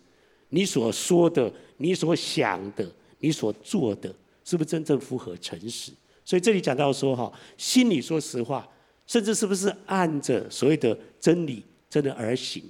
[0.50, 4.10] 你所说的、你所想的、你所做的，
[4.46, 5.92] 是不是真正符合诚实？
[6.24, 8.66] 所以这里讲到说哈，心里说实话，
[9.06, 12.64] 甚至是不是按着所谓的真理真的而行，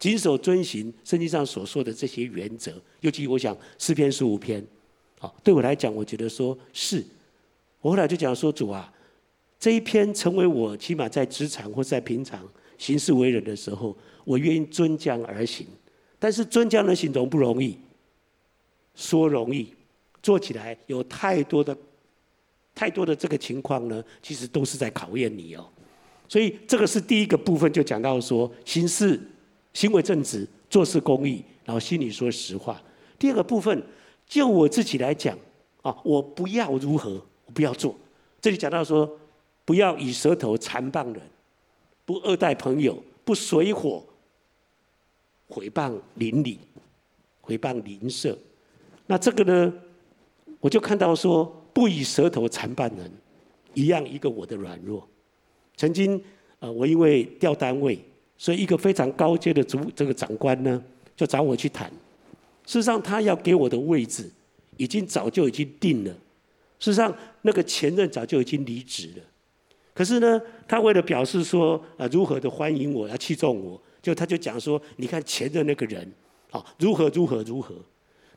[0.00, 2.74] 谨守遵行圣经上所说的这些原则。
[3.02, 4.66] 尤其我想诗篇十五篇，
[5.20, 7.04] 啊，对我来讲，我觉得说是。
[7.80, 8.92] 我后来就讲说主啊，
[9.58, 12.42] 这一篇成为我起码在职场或在平常
[12.76, 15.64] 行事为人的时候，我愿意遵将而行。
[16.18, 17.78] 但是遵将而行容不容易？
[18.96, 19.72] 说容易，
[20.20, 21.76] 做起来有太多的。
[22.72, 25.68] 太多的这个情况呢，其实都是在考验你哦。
[26.28, 29.20] 所以这个是第一个部分，就讲到说行事
[29.74, 32.80] 行为正直，做事公义，然后心里说实话。
[33.18, 33.82] 第二个部分，
[34.30, 35.36] 就我自己来讲
[35.82, 37.94] 啊，我不要如何，我不要做。
[38.40, 39.18] 这里讲到说，
[39.64, 41.20] 不要以舌头残谤人，
[42.06, 44.02] 不恶待朋友，不随火
[45.48, 46.60] 毁谤邻里，
[47.40, 48.38] 毁谤邻舍。
[49.06, 49.74] 那这个呢，
[50.60, 51.56] 我就看到说。
[51.72, 53.08] 不以舌头残谤人，
[53.74, 55.06] 一样一个我的软弱。
[55.76, 56.20] 曾经，
[56.58, 57.96] 呃，我因为调单位，
[58.36, 60.82] 所以一个非常高阶的主这个长官呢，
[61.14, 61.88] 就找我去谈。
[62.70, 64.30] 事实上，他要给我的位置，
[64.76, 66.10] 已经早就已经定了。
[66.78, 69.24] 事实上，那个前任早就已经离职了。
[69.92, 76.08] 可是呢，他为了表示说，呃，如何的欢迎我，要器重我，就他就讲说，你看前任那个人，
[76.52, 77.74] 啊，如何如何如何。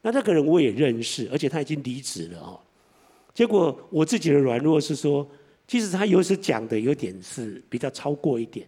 [0.02, 2.60] 那那个人我也认识，而且他已经离职了哦。
[3.36, 5.30] 结果我自己的软弱是说，
[5.68, 8.68] 其实他有时讲的有点是比较超过一点，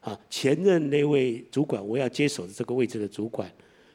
[0.00, 3.48] 啊，前任那位主管我要接手的这个位置的主管，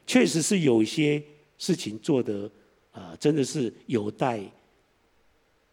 [0.06, 1.22] 确实是有些
[1.58, 2.50] 事情做的
[2.92, 4.40] 啊，真的是有待，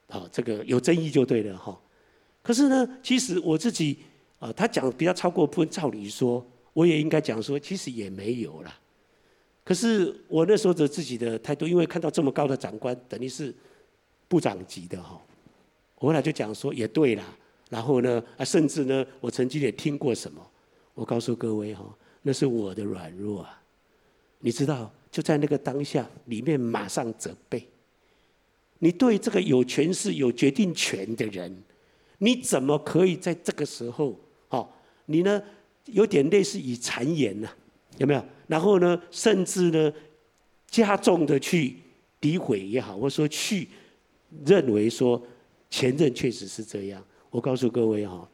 [0.07, 1.79] 啊，这个有争议就对了哈。
[2.41, 3.99] 可是呢，其实我自己
[4.39, 8.79] 啊，他讲比较超过部分，照理说我也应该讲说，其实也没有啦。
[9.63, 13.53] 可是我那时候的自己的态度，因为看到这么高的长官，等于是。
[14.27, 15.21] 部长级的哈，
[15.99, 17.37] 我后来就讲说也对啦，
[17.69, 20.41] 然后呢啊，甚至呢，我曾经也听过什么，
[20.93, 21.83] 我告诉各位哈，
[22.21, 23.60] 那是我的软弱啊，
[24.41, 27.65] 你知道，就在那个当下里面马上责备，
[28.79, 31.55] 你对这个有权势、有决定权的人，
[32.17, 34.67] 你怎么可以在这个时候，哦，
[35.05, 35.41] 你呢
[35.85, 37.49] 有点类似于谗言呐，
[37.97, 38.25] 有没有？
[38.47, 39.93] 然后呢，甚至呢
[40.67, 41.75] 加重的去
[42.19, 43.67] 诋毁也好，或者说去
[44.45, 45.21] 认为说
[45.69, 47.03] 前任确实是这样。
[47.29, 48.27] 我告诉各位哈，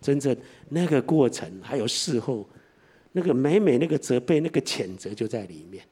[0.00, 0.36] 真正
[0.68, 2.48] 那个过程还有事后，
[3.14, 5.82] 那个每每那个责备、那个谴责就在里面。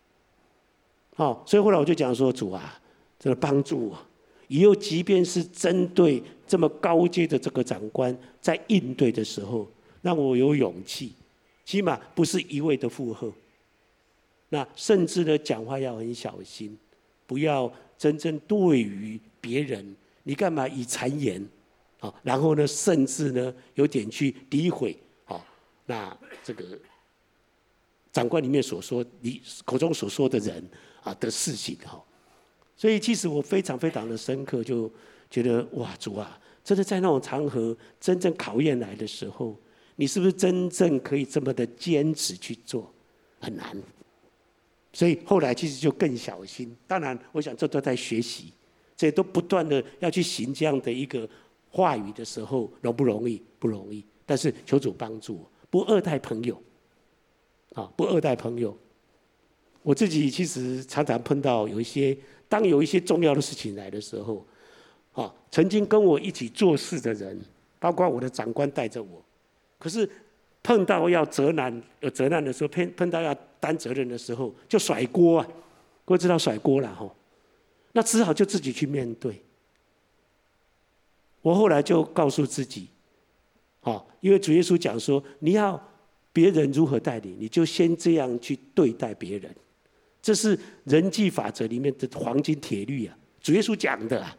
[1.17, 2.79] 哦，所以后来我就讲说，主啊。
[3.23, 3.99] 这个帮助我，
[4.49, 11.13] 以后即便是针对这么高阶的这个长官，在应对的时候，让我有勇气，
[11.65, 13.33] 起码不是一味的附和。
[14.49, 16.77] 那甚至呢，讲话要很小心，
[17.25, 21.47] 不要真正对于别人，你干嘛以谗言？
[22.01, 24.97] 啊，然后呢，甚至呢，有点去诋毁。
[25.27, 25.41] 啊，
[25.87, 26.77] 那这个
[28.13, 30.63] 长官里面所说，你口中所说的人
[31.03, 32.03] 啊的事情，哈。
[32.77, 34.91] 所以，其实我非常非常的深刻，就
[35.31, 39.57] 觉得哇，主啊，真的在那种场合，真正考验来的时候，
[39.97, 42.93] 你是不是真正可以这么的坚持去做？
[43.41, 43.77] 很难。
[44.93, 46.77] 所以后来其实就更小心。
[46.87, 48.53] 当然，我想这都在学习，
[48.97, 51.29] 这都不断的要去行这样的一个
[51.71, 53.43] 话语的时候，容不容易？
[53.59, 54.05] 不容易。
[54.27, 56.61] 但是求主帮助，不二代朋友，
[57.75, 58.77] 啊，不二待朋友。
[59.83, 62.17] 我自己其实常常碰到有一些。
[62.49, 64.47] 当有一些重要的事情来的时候，
[65.15, 67.41] 啊，曾经跟我一起做事的人，
[67.79, 69.25] 包括我的长官带着我，
[69.79, 70.07] 可是
[70.63, 75.49] 碰到要责难、有责难的时候，碰碰到要担责任的时候，就甩锅啊！
[76.05, 77.11] 各位知道甩锅了哈，
[77.93, 79.43] 那只好就自己去面对。
[81.41, 82.89] 我后来就告诉自己，
[83.81, 85.83] 啊，因为主耶稣讲说，你要
[86.33, 89.55] 别人如何待你，你就先这样去对待别人。
[90.21, 93.17] 这是人际法则里面的黄金铁律啊！
[93.41, 94.37] 主耶稣讲的啊。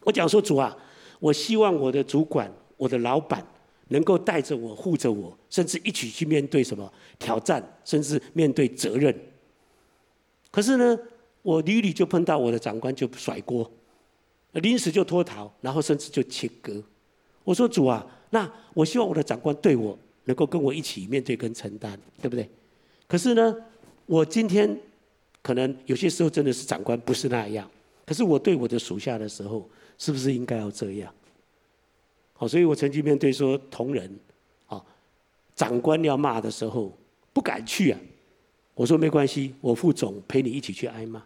[0.00, 0.76] 我讲说主啊，
[1.18, 3.46] 我希望我的主管、我的老板
[3.88, 9.14] 能够带着我、护着我，甚至一起去面对什么挑战，甚至面对责任。
[10.50, 10.98] 可是呢，
[11.40, 13.70] 我屡屡就碰到我的长官就甩锅，
[14.52, 16.82] 临时就脱逃，然后甚至就切割。
[17.44, 22.48] 我说主啊，那我希望我的长官对我能够跟我一起面对跟承担，对不对？
[23.06, 23.56] 可是呢，
[24.06, 24.78] 我今天
[25.42, 27.68] 可能有些时候真的是长官不是那样，
[28.06, 31.12] 可是我对我的属下的时候，是不是应该要这样？
[32.34, 34.18] 好，所以我曾经面对说同仁，
[34.66, 34.82] 啊，
[35.54, 36.96] 长官要骂的时候
[37.32, 38.00] 不敢去啊，
[38.74, 41.22] 我说没关系，我副总陪你一起去挨骂，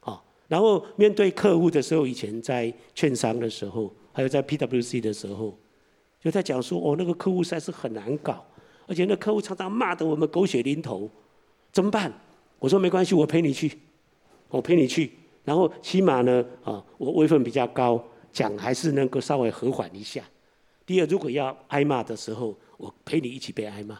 [0.00, 5.58] 啊，然后面对客户的时候，以前在券商的时候，还有在 PWC 的时候，
[6.20, 8.44] 就在讲说哦，那个客户实在是很难搞，
[8.86, 11.10] 而且那客户常常骂得我们狗血淋头。
[11.72, 12.12] 怎么办？
[12.58, 13.78] 我说没关系，我陪你去，
[14.48, 15.12] 我陪你去。
[15.44, 20.22] 然后起码呢，啊，我位份比较高，讲还是能够稍微和缓一下。
[20.84, 23.98] 第二，如果要挨骂的时候，我陪你一起被挨骂。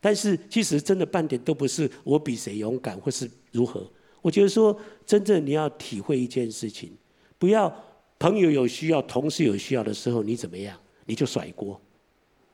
[0.00, 3.88] 但是其实真的半点都不是我比谁勇敢或是如何。
[4.20, 6.92] 我觉得说，真正你要体会一件事情，
[7.38, 7.72] 不要
[8.18, 11.80] 朋友有需要、同事有需要的时候，你怎么样，你就甩锅。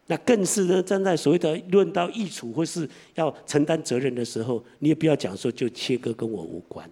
[0.07, 6.89] 那更是呢，站在所谓的论到益处或是要承担责任的时候，你也不要讲说就切割跟我无关。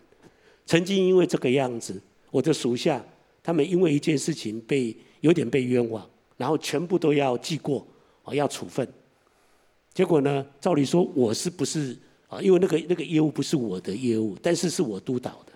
[0.65, 3.05] 曾经因为这个样子，我的属下
[3.43, 7.85] 他们因为一件事情被有点被冤枉，然后全部都要记过
[8.23, 8.87] 啊，要处分。
[9.93, 12.41] 结果呢，照理说我是不是啊？
[12.41, 15.53] 因为那个那个业务不是我的业务，但是是我督导的。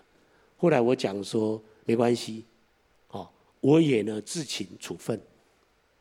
[0.56, 2.44] 后来我讲说没关系，
[3.64, 5.18] 我也呢自请处分。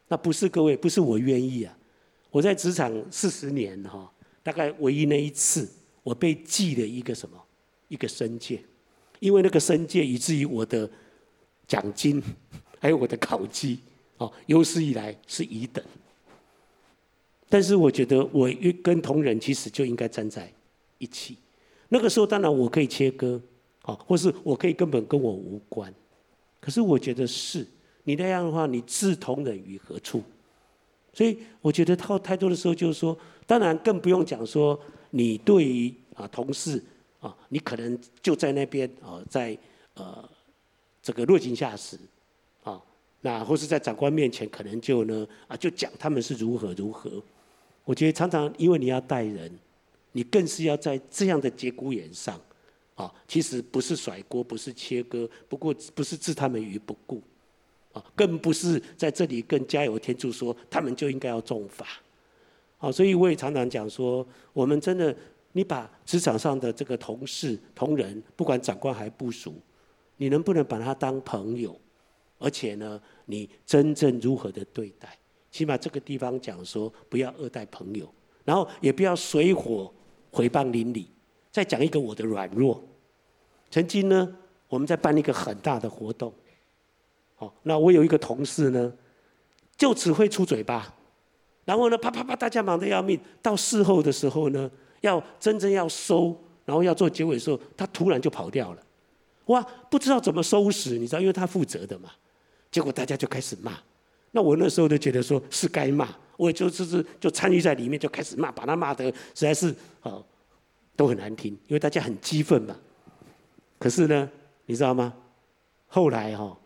[0.10, 1.76] 那不是各位，不是我愿意啊！
[2.30, 4.12] 我在职场四十年哈，
[4.44, 5.70] 大概唯一那一次，
[6.04, 7.42] 我被记了一个什么，
[7.88, 8.60] 一个申诫，
[9.22, 10.90] 因为那个申诫，以至于我的
[11.66, 12.22] 奖金
[12.82, 13.80] 还有我的考绩，
[14.18, 15.82] 哦，有史以来是乙等。
[17.48, 18.52] 但是我觉得，我
[18.84, 20.52] 跟同仁其实就应该站在
[20.98, 21.38] 一起。
[21.88, 23.42] 那个时候，当然我可以切割，
[23.84, 25.94] 啊，或是我可以根本跟我无关。
[26.64, 27.68] 可是我觉得是。
[28.06, 30.22] 你那样的话，你置同仁于何处？
[31.14, 34.78] 所以我觉得他太多的时候就是说，当然更不用讲说，
[35.12, 36.84] 你对于啊同事
[37.22, 39.58] 啊，你可能就在那边啊，在
[39.94, 40.30] 呃
[41.02, 41.98] 这个落井下石
[42.64, 42.82] 啊，
[43.22, 47.10] 那或是在长官面前可能就呢啊就讲他们是如何如何。
[47.86, 49.50] 我觉得常常因为你要带人，
[50.12, 52.38] 你更是要在这样的节骨眼上
[52.96, 57.22] 啊，其实不是甩锅，不是切割，不过不是置他们于不顾。
[57.94, 61.86] 啊，更不是在这里更加油添醋说他们就应该要重罚，
[62.80, 65.16] 好，所以我也常常讲说，我们真的，
[65.52, 69.54] 你把职场上的这个同事同仁，不管长官还部属，
[70.18, 71.80] 你能不能把他当朋友？
[72.40, 75.16] 而且呢，你真正如何的对待？
[75.52, 78.12] 起码这个地方讲说，不要恶待朋友，
[78.44, 79.94] 然后也不要水火
[80.32, 81.08] 毁谤邻里。
[81.54, 82.84] 再讲一个我的软弱。
[83.70, 84.36] 曾经呢，
[84.68, 86.34] 我们在办一个很大的活动，
[87.36, 88.92] 好，那我有一个同事呢，
[89.78, 90.94] 就只会出嘴巴，
[91.64, 93.20] 然后呢，啪啪啪，大家忙得要命。
[93.42, 94.70] 到事后的时候呢，
[95.02, 96.36] 要真正要收，
[96.66, 98.84] 然后要做结尾的时候，他突然就跑掉了。
[99.46, 102.10] 哇，不知道怎么收拾，你知道，因为他负责的嘛。
[102.72, 103.74] 结果大家就开始骂，
[104.32, 110.24] 那我那时候就觉得说是该骂，我就就是就参与在里面，就开始骂，把他骂得实在是啊
[110.96, 112.76] 都很难听，因为大家很激愤嘛。
[113.80, 114.30] 可是呢，
[114.66, 115.14] 你知道吗？
[115.88, 116.58] 后来哈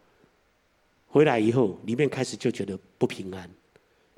[1.07, 3.49] 回来以后，里面开始就觉得不平安，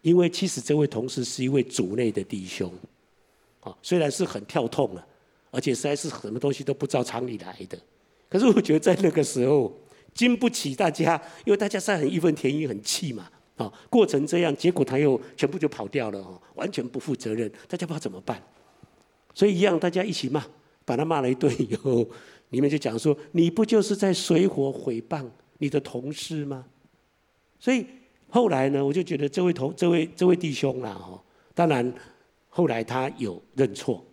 [0.02, 2.72] 因为其实这位同事是一位主内的弟兄，
[3.62, 5.08] 啊，虽然是很跳痛了，
[5.52, 7.78] 而且实在是什么东西都不照常理来的，
[8.30, 9.74] 可是我觉得在那个时候。
[10.12, 18.44] 经不起大家，因为大家在很义愤填膺，很气嘛，啊，过程这样，结果他又全部就跑掉了，哦，完全不负责任，大家不知道怎么办，
[19.40, 20.46] 所以一样，大家一起骂，
[20.84, 22.06] 把他骂了一顿以后，
[22.50, 25.26] 里面就讲说，你不就是在水火毁谤
[25.60, 26.66] 你的同事吗？
[27.58, 27.86] 所以
[28.28, 31.18] 后来呢，我就觉得这位同这位这位弟兄啦，哦，
[31.56, 31.94] 当然
[32.50, 34.06] 后来他有认错。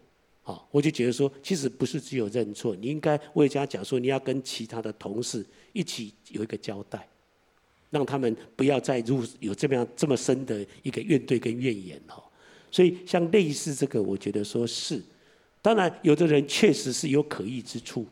[0.44, 7.04] 好，我就觉得说，其实不是只有认错，你应该我也跟他讲说，你要跟其他的同事一起有一个交代，
[7.90, 12.22] 让他们不要再入有这么样这么深的一个怨怼跟怨言哈。
[12.70, 15.02] 所以像类似这个，我觉得说是，
[15.66, 18.06] 当然有的人确实是有可疑之处，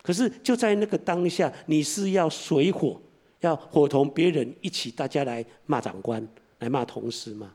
[0.00, 2.98] 可是就在那个当下，你是要水火，
[3.40, 6.26] 要伙同别人一起，大家来骂长官，
[6.60, 7.52] 来骂同事吗？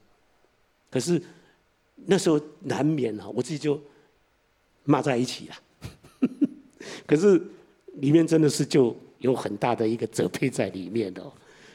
[0.92, 1.20] 可是。
[2.06, 3.82] 那时候难免啊，我自己就
[4.84, 5.56] 骂在一起了。
[7.08, 7.42] 可是
[7.96, 11.24] 里面真的是就有很大的一个责备在里面的。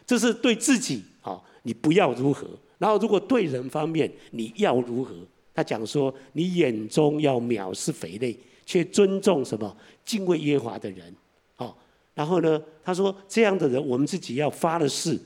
[0.06, 2.46] 这是对自己啊，你不要如何；
[2.78, 5.12] 然后如果对人方面你要如何？
[5.54, 9.76] 他讲说，你眼中要藐视匪类，却尊重什么？
[10.04, 11.14] 敬畏耶和华的人。
[11.58, 11.74] 哦，
[12.14, 15.18] 然后呢，他说这样的人，我们自己要发了誓，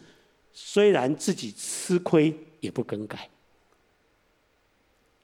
[0.53, 3.29] 虽然自己吃亏，也不更改。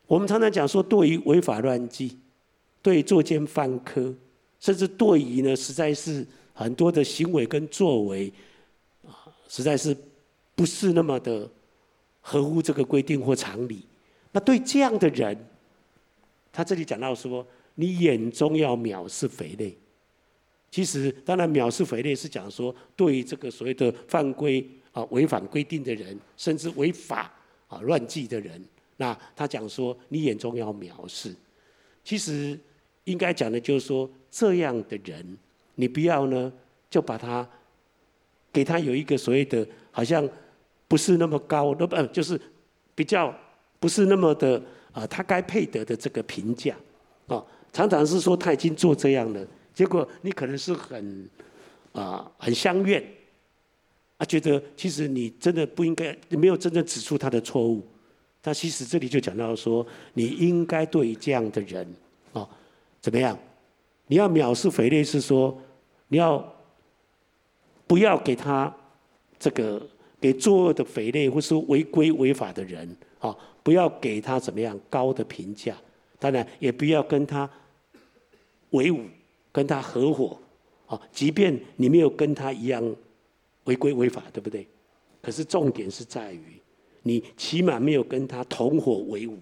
[0.07, 2.19] 我们常常讲说，对于违法乱纪，
[2.81, 4.15] 对作奸犯科，
[4.61, 8.33] 甚至对于呢，实在是很多的行为跟作为，
[9.05, 9.97] 啊，实在是
[10.55, 11.51] 不是那么的
[12.21, 13.85] 合乎这个规定或常理。
[14.33, 15.37] 那对这样的人，
[16.51, 19.77] 他这里讲到说，你眼中要藐视匪类。
[20.71, 27.31] 其实，当然藐视匪类是讲说，对这个所谓的犯规啊、违反规定的人，甚至违法
[27.69, 28.63] 啊、乱纪的人。
[28.97, 31.35] 那他讲说，你眼中要藐视，
[32.03, 32.59] 其实
[33.05, 35.37] 应该讲的就是说，这样的人，
[35.75, 36.51] 你不要呢，
[36.89, 37.47] 就把他
[38.51, 40.27] 给他有一个所谓的，好像
[40.89, 42.41] 不是那么高，那不就是
[42.95, 43.35] 比较
[43.83, 44.63] 不是那么的
[44.93, 46.77] 啊，他该配得的这个评价
[47.27, 51.29] 啊，常常是说他已经做这样了，结果你可能是很
[51.91, 53.03] 啊很相怨，
[54.19, 57.85] 啊觉得其实你真的不应该，你没有真正指出他的错误。
[58.41, 61.85] 他其实这里就讲到说，你应该对这样的人，
[62.33, 62.49] 哦，
[63.01, 63.37] 怎么样？
[64.07, 65.61] 你要藐视匪类，是说
[66.07, 66.55] 你要
[67.89, 68.73] 不要给他
[69.41, 69.85] 这个
[70.21, 75.77] 给作恶的匪类或是违规违法的人，啊，不要给他怎么样高的评价。
[76.19, 77.49] 当然，也不要跟他
[78.71, 79.01] 为伍，
[79.51, 80.39] 跟他合伙，
[80.87, 82.97] 啊，即便你没有跟他一样
[83.65, 84.67] 违规违法，对不对？
[85.21, 86.43] 可是重点是在于。
[87.05, 89.37] 你起码没有跟他同伙为伍，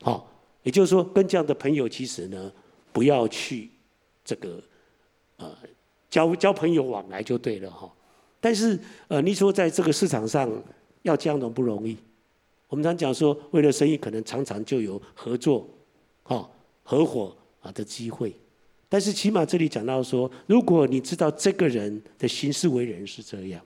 [0.00, 0.26] 好，
[0.62, 2.50] 也就是说，跟这样的朋友，其实呢，
[2.94, 3.68] 不要去
[4.24, 4.58] 这个
[5.36, 5.54] 呃
[6.08, 7.92] 交交朋友往来就对了哈。
[8.40, 10.50] 但是呃，你说在这个市场上
[11.02, 11.94] 要这样都不容易。
[12.72, 15.68] 我们常讲说，为了生意，可能常常就有合作、
[16.22, 16.50] 哈
[16.82, 18.34] 合伙啊的机会。
[18.88, 23.62] 但是起码这里讲到说，如果你知道这个人的行事为人是这样。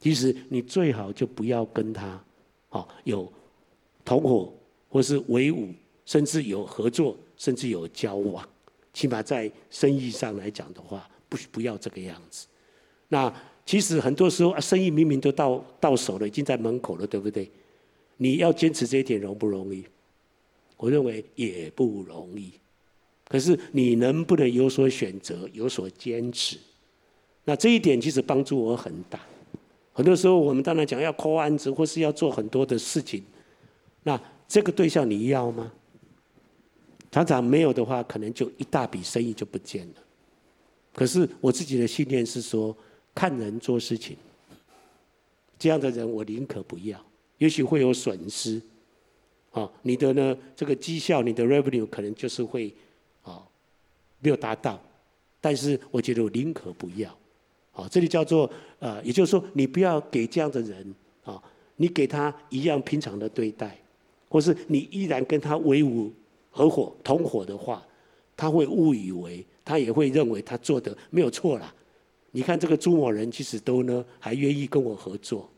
[0.00, 2.20] 其实你最好就不要跟他，
[2.68, 3.32] 好有
[4.04, 4.52] 同伙
[4.88, 5.68] 或是为伍，
[6.04, 8.44] 甚至有合作，甚至有交往。
[8.92, 12.48] 起码在生意上来讲的话，不不要这个样子。
[13.06, 13.32] 那
[13.64, 17.48] 其实很多时候啊，生意明明都到到手了，已经在门口了，对不对？
[18.18, 19.82] 你要坚持这一点容不容易？
[20.76, 22.52] 我认为也不容易。
[23.26, 26.58] 可是你能不能有所选择，有所坚持？
[27.44, 29.18] 那这一点其实帮助我很大。
[29.92, 33.24] 很多时候，我们当然讲要扣案子，或是要做很多的事情。
[34.02, 35.72] 那这个对象你要吗？
[37.10, 39.94] 常常没有的话，可能就一大笔生意就不见了。
[40.94, 42.76] 可是我自己的信念是说，
[43.14, 44.16] 看人做事情，
[45.58, 47.02] 这样的人我宁可不要，
[47.38, 48.60] 也许会有损失。
[49.50, 52.72] 啊，你的呢这个绩效，你的 revenue 可能就是会
[53.22, 53.42] 啊
[54.20, 54.80] 没有达到，
[55.40, 57.16] 但是我觉得我宁可不要。
[57.72, 61.40] 啊，这里叫做呃，也就是说，你不要给这样的人啊，
[61.76, 63.78] 你给他一样平常的对待，
[64.28, 66.12] 或是你依然跟他为伍
[66.50, 67.82] 合伙同伙的话，
[68.36, 71.72] 他会误以为，他也会认为他做的没有错啦。
[72.32, 75.48] 你看这个朱某人其实都呢还愿意跟我合作，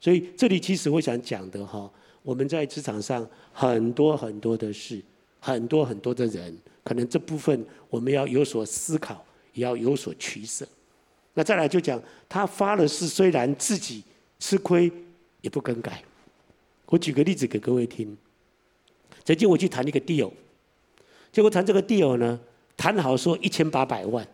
[0.00, 1.90] 所以这里其实我想讲的哈。
[2.22, 5.00] 我们在职场上很多很多的事，
[5.40, 9.24] 很多很多的人，可能这部分我们要有所思考，
[9.54, 10.66] 也要有所取舍。
[11.32, 14.04] 那再来就讲，他发了誓，虽然自己
[14.38, 14.92] 吃亏，
[15.40, 16.02] 也不更改。
[16.86, 18.14] 我举个例子给各位听。
[19.24, 20.30] 曾经我去谈一个 deal，
[21.32, 22.38] 结果谈这个 deal 呢，
[22.76, 24.26] 谈好说一千八百万。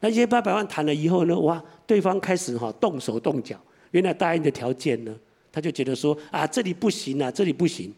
[0.00, 3.60] 那一千八百万谈了以后呢，哇，对方开始哈动手动脚，
[3.90, 5.14] 原来答应的条件呢？
[5.50, 7.92] 他就觉得说啊，这里不行啊，这里不行。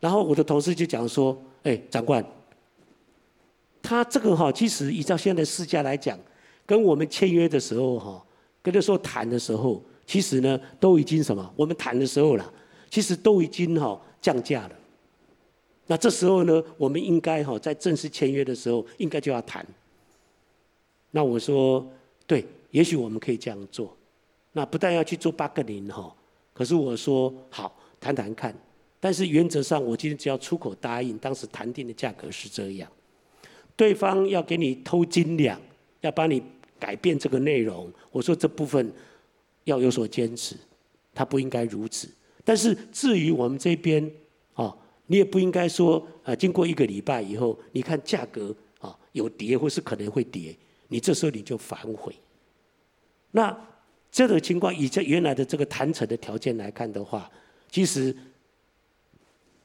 [0.00, 2.24] 然后我的同事就讲说，哎，长官，
[3.82, 6.18] 他这个哈，其实依照现在的市价来讲，
[6.66, 8.24] 跟我们签约的时候哈，
[8.62, 11.52] 跟他说谈的时候，其实呢都已经什么？
[11.56, 12.52] 我们谈的时候了，
[12.90, 14.72] 其实都已经哈降价了。
[15.86, 19.66] 那这时候呢，我们应该哈在正式签约的时候，应该就要谈。
[21.10, 21.84] 那我说，
[22.26, 23.96] 对，也许我们可以这样做。
[24.52, 26.14] 那不但要去做八个零哈。
[26.52, 28.52] 可是我说好谈谈看，
[28.98, 32.90] 但是原则上我今天只要出口答应，当时谈定的价格是这样，
[33.76, 35.60] 对方要给你偷斤两，
[36.00, 36.42] 要帮你
[36.80, 38.92] 改变这个内容，我说这部分
[39.64, 40.56] 要有所坚持，
[41.14, 42.08] 他不应该如此。
[42.44, 44.10] 但是至于我们这边
[44.54, 44.76] 啊，
[45.06, 50.56] 你也不应该说啊，经过一个礼拜以后，你看价格啊有跌或是可能会跌，
[50.88, 52.12] 你这时候你就反悔，
[53.30, 53.56] 那。
[54.10, 57.30] 这种情况，以这原来的这个谈成的条件来看的话，
[57.70, 58.14] 其实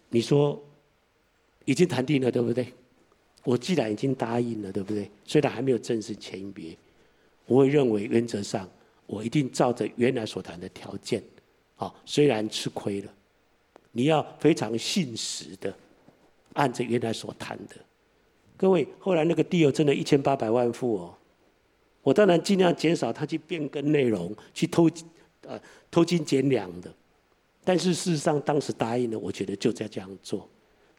[0.10, 0.62] 你说
[1.66, 2.68] 已经谈定了，对不对？
[3.44, 5.10] 我既然已经答应了，对不对？
[5.26, 6.76] 虽然还没有正式签约，
[7.46, 8.70] 我会认为原则上
[9.06, 11.24] 我一定照着原来所谈的条件，
[11.78, 13.12] 啊，虽然吃亏了，
[13.92, 15.74] 你要非常信实的
[16.54, 17.76] 按着原来所谈的。
[18.56, 21.18] 各位，后来那个 deal 真的一千八百万付哦。
[22.04, 24.90] 我当然尽量减少他去变更内容，去偷，
[25.48, 26.94] 呃，偷斤减两的。
[27.64, 30.50] 但是事实上，当时答应了，我觉得就在这样做。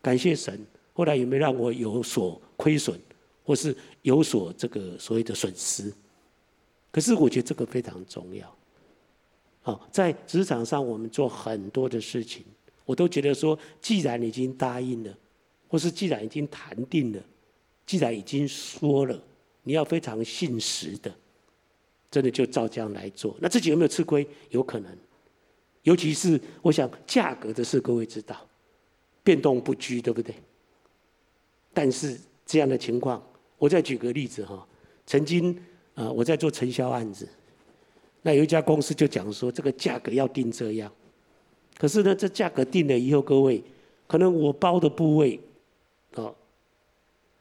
[0.01, 0.59] 感谢神，
[0.95, 2.99] 后来有没有让我有所亏损，
[3.45, 5.93] 或是有所这个所谓的损失？
[6.91, 8.57] 可是我觉得这个非常重要。
[9.61, 12.43] 好，在职场上我们做很多的事情，
[12.87, 15.15] 我都觉得说，既然已经答应了，
[15.69, 17.23] 或是既然已经谈定了，
[17.85, 19.23] 既然已经说了。
[19.65, 21.13] 你要非常信实的，
[22.11, 23.37] 真的就照这样来做。
[23.41, 24.27] 那自己有没有吃亏？
[24.51, 24.97] 有可能，
[25.83, 28.47] 尤其是我想价格的事，各位知道，
[29.23, 30.35] 变动不居，对不对？
[31.73, 33.21] 但是这样的情况，
[33.59, 34.65] 我再举个例子哈。
[35.07, 35.59] 曾经
[35.95, 37.29] 啊，我在做承销案子，
[38.23, 40.93] 那有一家公司就讲说，这个价格要定这样。
[41.77, 43.63] 可是呢，这价格定了以后，各位
[44.07, 45.41] 可能我包的部位，
[46.15, 46.35] 哦，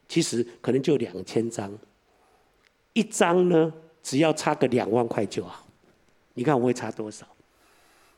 [0.08, 1.72] 其实可能就两千张。
[2.94, 3.72] 一张呢，
[4.02, 5.66] 只要差个两万块就好。
[6.32, 7.26] 你看我会差多少？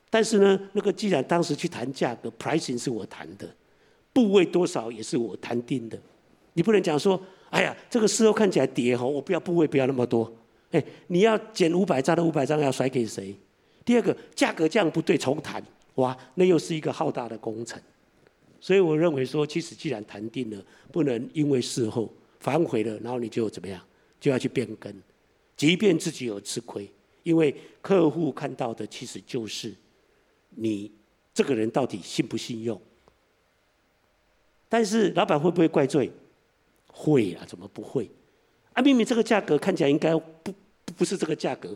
[0.09, 3.53] 但是呢，那个既然当时去谈价格，pricing 是我谈的，
[4.13, 5.99] 部位多少也是我谈定的。
[6.55, 7.21] 你不能讲说，
[7.51, 10.33] 哎呀，这个事后看起来跌哈，我不要部位不要那么多。
[10.71, 13.35] 哎，你要减五百张的五百张要甩给谁？
[13.85, 15.63] 第二个价格这样不对，重谈，
[15.97, 17.81] 哇，那又是一个浩大的工程。
[18.61, 22.11] 所以我认为说，其实既然谈定了，不能因为事后
[22.41, 23.81] 反悔了，然后你就怎么样？
[24.27, 24.93] 就要去变更，
[25.57, 26.91] 即便自己有吃亏，
[27.23, 29.73] 因为客户看到的其实就是
[30.51, 30.91] 你
[31.33, 32.81] 这个人到底信不信用。
[34.69, 36.11] 但是老板会不会怪罪？
[36.89, 38.11] 会啊，怎么不会？
[38.73, 40.53] 啊，明明这个价格看起来应该不
[40.97, 41.73] 不是这个价格。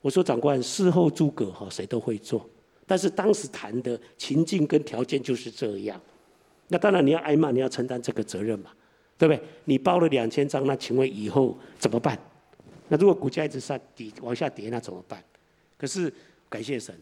[0.00, 2.50] 我说长官，事后诸葛哈，谁都会做，
[2.84, 6.00] 但是当时谈的情境跟条件就是这样。
[6.66, 8.72] 那当然你要挨骂，你要承担这个责任嘛。
[9.18, 9.42] 对不对？
[9.64, 12.18] 你包了两千张，那请问以后怎么办？
[12.88, 15.22] 那如果股价一直上底往下跌，那怎么办？
[15.76, 16.12] 可是
[16.48, 16.94] 感谢神，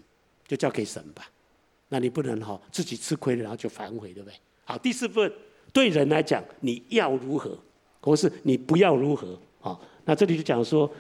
[0.47, 1.29] 就交给神吧。
[1.89, 4.35] 那你不能哈自己吃亏了，然后就反悔，对不对？
[4.65, 5.31] 好，第四份
[5.73, 7.59] 对人来讲，你要如何，
[8.01, 9.39] 或是你不要如何？
[9.61, 10.91] 好，那这里就讲说，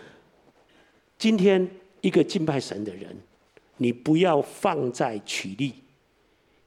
[1.16, 1.68] 今天
[2.00, 3.16] 一个敬拜神的人，
[3.78, 5.72] 你不要放在取利，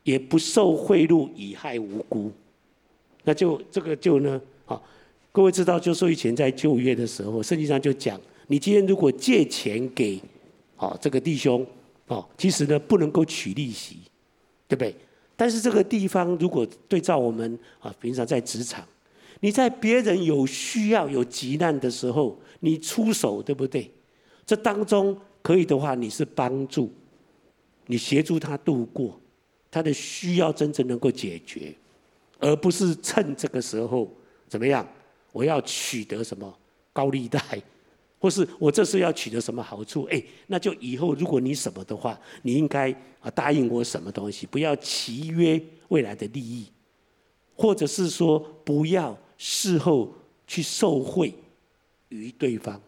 [0.04, 2.32] 也不受贿赂以害无辜。
[3.28, 4.82] 那就这个就呢，好，
[5.34, 8.17] 各位知道，就说以前在旧约的时候，圣经上就讲，
[8.47, 10.17] 你今天如果借钱给，
[10.78, 11.67] 好，这个弟兄，
[12.07, 13.97] 哦，其实呢不能够取利息，
[14.65, 14.95] 对不对？
[15.36, 18.88] 但是这个地方如果对照我们啊，平常在职场，
[19.41, 23.91] 你在别人有需要、有急难的时候，你出手，对不对？
[24.45, 26.89] 这当中可以的话，你是帮助，
[27.88, 29.19] 你协助他度过
[29.69, 31.75] 他的需要，真正能够解决，
[32.39, 34.11] 而不是趁这个时候
[34.47, 34.88] 怎么样？
[35.33, 36.51] 我要取得什么
[36.91, 37.39] 高利贷，
[38.17, 40.03] 或是我这是要取得什么好处？
[40.05, 46.71] 哎，那就以后如果你什么的话，你应该啊答应我什么东西，不要契约未来的利益，
[47.55, 50.11] 或者是说不要事后
[50.47, 51.35] 去受贿
[52.09, 52.81] 于对方。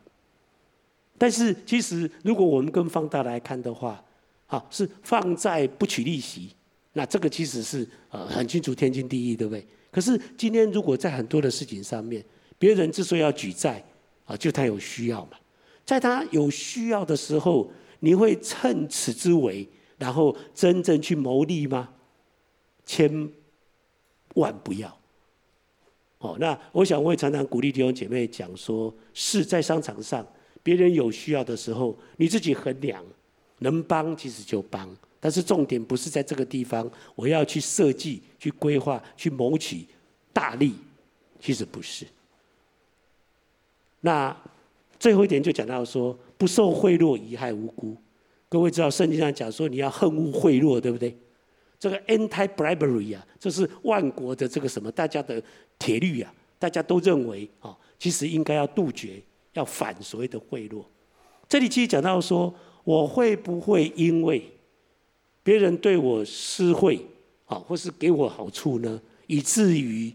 [1.17, 4.03] 但是其实如果我们跟放大来看的话，
[4.47, 6.55] 啊，是放债不取利息，
[6.99, 9.65] 那这个其实是呃很清楚天经地义，对不对？
[9.89, 12.21] 可是今天如果在很多的事情上面，
[12.57, 13.81] 别人之所以要举债，
[14.25, 15.37] 啊，就他有需要嘛。
[15.85, 17.71] 在他有需要的时候，
[18.01, 19.65] 你会趁此之危，
[19.97, 21.87] 然后真正去牟利吗？
[22.85, 23.31] 千
[24.35, 24.93] 万不要。
[26.17, 30.27] 哦，那我想我也常常鼓励弟兄姐妹讲说，是在商场上，
[30.61, 33.01] 别人有需要的时候，你自己衡量，
[33.59, 34.93] 能帮其实就帮。
[35.19, 39.85] 但是重点不是在这个地方，我要去设计、去规划、去谋取
[40.31, 40.73] 大利，
[41.39, 42.05] 其实不是。
[44.01, 44.35] 那
[44.97, 47.95] 最后一点就讲到说，不受贿赂，贻害无辜。
[48.47, 51.15] 各位知道圣经上讲说，你要恨恶贿赂，对不对？
[51.79, 55.41] 这个 anti-bribery 啊，这是万国的这个什么，大家的
[55.77, 59.21] 铁律啊，大家都认为啊，其实应该要杜绝，
[59.53, 60.83] 要反所谓的贿赂。
[61.47, 62.53] 这里其实讲到说，
[62.83, 64.43] 我会不会因为
[65.49, 67.03] 别人对我施惠
[67.47, 70.13] 啊，或是给我好处呢，以至于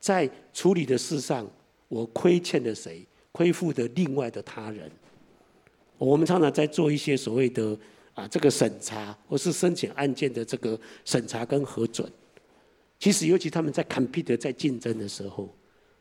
[0.00, 1.48] 在处理的事上，
[1.86, 3.06] 我亏欠了谁？
[3.30, 4.90] 亏负的另外的他人，
[5.98, 7.78] 我们常常在做一些所谓的
[8.12, 12.10] 啊这个审查，或是申请案件的这个审查跟核准。
[12.98, 15.48] 其实，尤其他们在 compete 在竞争的时候，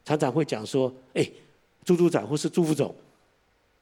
[0.03, 1.29] 常常会讲说：“哎，
[1.86, 2.95] 朱组长或是朱副总，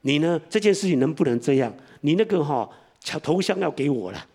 [0.02, 1.74] 你呢这件事情能不能这样？
[2.02, 2.70] 你那个哈
[3.00, 4.28] 抢头香要给我了，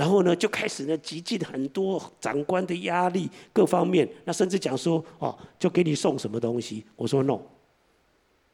[0.00, 7.38] 然后呢就开始呢极尽很多长官的压力，各方面，那甚至讲说哦，就给你送什么东西。”我说 “no”。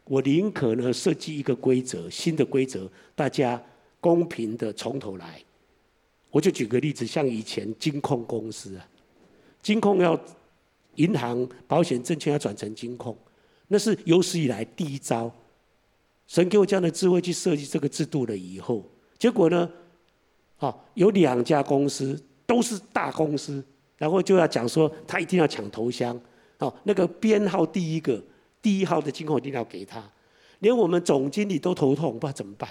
[0.07, 3.62] 我宁可呢设计一个规则，新的规则，大家
[4.01, 5.40] 公平的从头来。
[6.32, 8.88] 我就举个例子，像以前金控公司啊，
[9.62, 10.20] 金控要
[10.97, 13.16] 银行、保险、证券要转成金控，
[13.68, 15.32] 那是有史以来第一招。
[16.26, 18.84] 神给我这样的智慧去设计这个制度了以后，
[19.16, 19.70] 结果呢，
[20.59, 23.64] 啊，有两家公司都是大公司，
[23.96, 26.18] 然后就要讲说他一定要抢头香，
[26.59, 28.22] 哦，那个编号第一个。
[28.62, 30.02] 第一号的金控一定要给他，
[30.59, 32.68] 连我们总经理都头痛，不知道怎么办。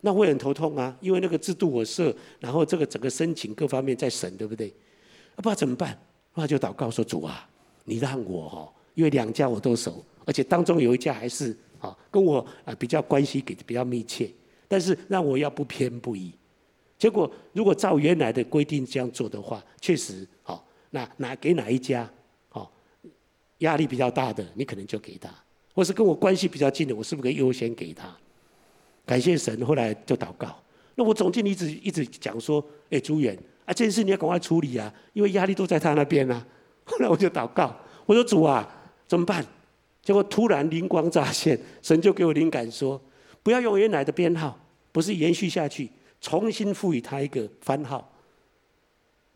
[0.00, 4.74] 那会很头痛啊，因为那个制度我设，然后这个整个申请各方面在审，对不对？
[5.36, 5.96] 不知道怎么办，
[6.34, 7.48] 那就祷告说：“主啊，
[7.84, 14.28] 你让我哈，因为两家我都熟，而且当中有一家还是啊跟我啊比较关系给比较密切，
[14.66, 16.34] 但是让我要不偏不倚。
[16.98, 22.10] 结果如果照原来的规定这样做的话，确实好，那哪给哪一家？”
[22.50, 22.70] 好
[23.58, 25.30] 压力比较大的，你可能就给他；
[25.74, 28.14] 或是跟我关系比较近的，我是不是可以优先给他？
[29.06, 30.54] 感谢神，后来就祷告。
[30.96, 36.44] 那我总经理一直一直讲说：“哎，朱远啊，这件事你要赶快处理啊，因为压力都在他那边啊。
[36.84, 37.74] ”后来我就祷告，
[38.06, 38.68] 我说：“主啊，
[39.06, 39.44] 怎么办？”
[40.02, 43.00] 结果突然灵光乍现，神就给我灵感说
[43.42, 44.58] ：“不要用原来的编号，
[44.90, 45.88] 不是延续下去，
[46.20, 48.12] 重新赋予他一个番号，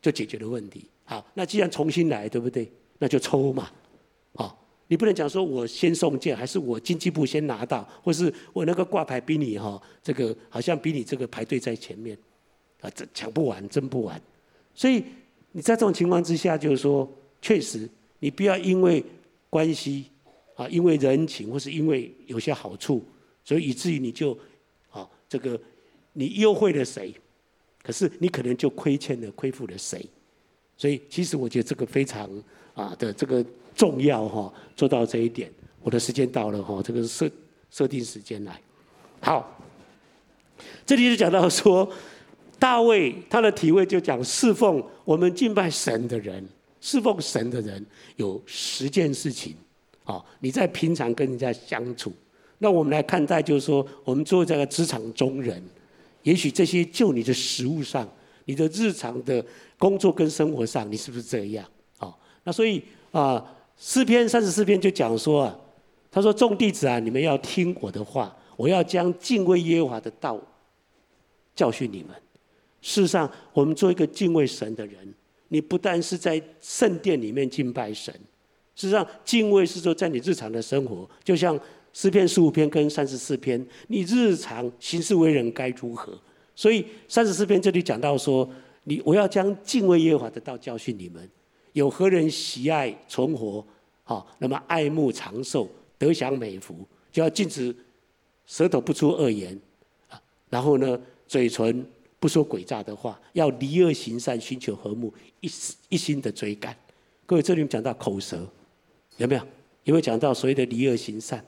[0.00, 2.70] 就解决了问题。”好，那既然重新来，对不对？
[2.98, 3.70] 那就抽嘛。
[4.34, 12.16] 好，你不能讲说我先送件，还是我经济部先拿到，或是我那个挂牌比你哈，这个好像比你这个排队在前面，
[12.80, 14.20] 啊，这抢不完，争不完。
[14.74, 15.04] 所以
[15.50, 17.06] 你在这种情况之下，就是说，
[17.42, 17.88] 确实
[18.20, 19.04] 你不要因为
[19.50, 20.06] 关系
[20.54, 23.04] 啊，因为人情，或是因为有些好处，
[23.44, 24.38] 所以以至于你就
[24.90, 25.60] 啊，这个
[26.12, 27.14] 你优惠了谁，
[27.82, 30.04] 可是你可能就亏欠了、亏负了谁。
[30.76, 32.28] 所以其实我觉得这个非常
[32.74, 33.44] 啊的这个。
[33.74, 35.50] 重要哈，做到这一点。
[35.80, 37.30] 我的时间到了哈，这个设
[37.70, 38.60] 设定时间来。
[39.18, 39.58] 好，
[40.84, 41.90] 这里就讲到说，
[42.58, 46.46] 大卫他的体会就讲侍奉我们敬拜神的人，
[46.82, 47.82] 侍奉神的人
[48.16, 49.56] 有十件事情。
[50.04, 52.12] 啊，你在平常跟人家相处，
[52.58, 55.62] 那我们来看待就是说，我们作为这个职场中人，
[56.22, 58.08] 也许这些就你的食物上，
[58.44, 59.44] 你的日常的
[59.78, 61.66] 工作跟生活上，你是不是这样？
[61.98, 62.14] 啊，
[62.44, 63.44] 那所以啊。
[63.78, 65.58] 诗篇三十四篇就讲说啊，
[66.08, 70.38] 他说众弟子啊，你们要听我的话，我要将敬畏耶和华的道
[71.56, 72.10] 教训你们。
[72.80, 75.12] 事实上，我们做一个敬畏神的人，
[75.48, 78.14] 你不但是在圣殿里面敬拜神，
[78.76, 81.58] 事实上敬畏是说在你日常的生活，就像
[81.92, 86.18] 诗篇十五篇跟三十四篇，你日常行事为人该如何？
[86.54, 88.48] 所以三十四篇这里讲到说，
[88.84, 91.28] 你我要将敬畏耶和华的道教训你们。
[91.72, 93.64] 有何人喜爱存活？
[94.04, 96.76] 好，那么爱慕长寿，得享美福，
[97.10, 97.74] 就要禁止
[98.46, 99.58] 舌头不出恶言，
[100.08, 100.20] 啊，
[100.50, 101.86] 然后呢，嘴唇
[102.18, 105.50] 不说诡诈的话，要离恶行善，寻求和睦，一
[105.88, 106.76] 一心的追赶。
[107.24, 108.46] 各位，这里面讲到口舌，
[109.16, 109.40] 有没有？
[109.84, 111.42] 有没有讲到所谓的离恶行善？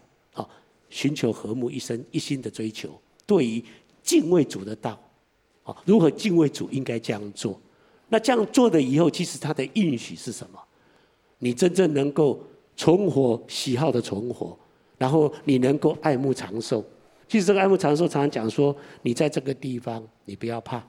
[0.95, 2.89] 寻求和睦，一生一心的追求。
[3.27, 3.61] 对于
[4.01, 4.97] 敬畏主的道，
[5.65, 7.61] 啊，如何敬畏主，应该这样做。
[8.09, 10.61] 那这样做的以后，其实他的应许是什么？
[11.41, 12.41] 你真正能够
[12.77, 14.57] 存活，喜好的存活，
[14.97, 16.85] 然后你能够爱慕长寿。
[17.27, 20.81] 其实这个爱慕长寿，常常讲说，你在这个地方，你不要怕，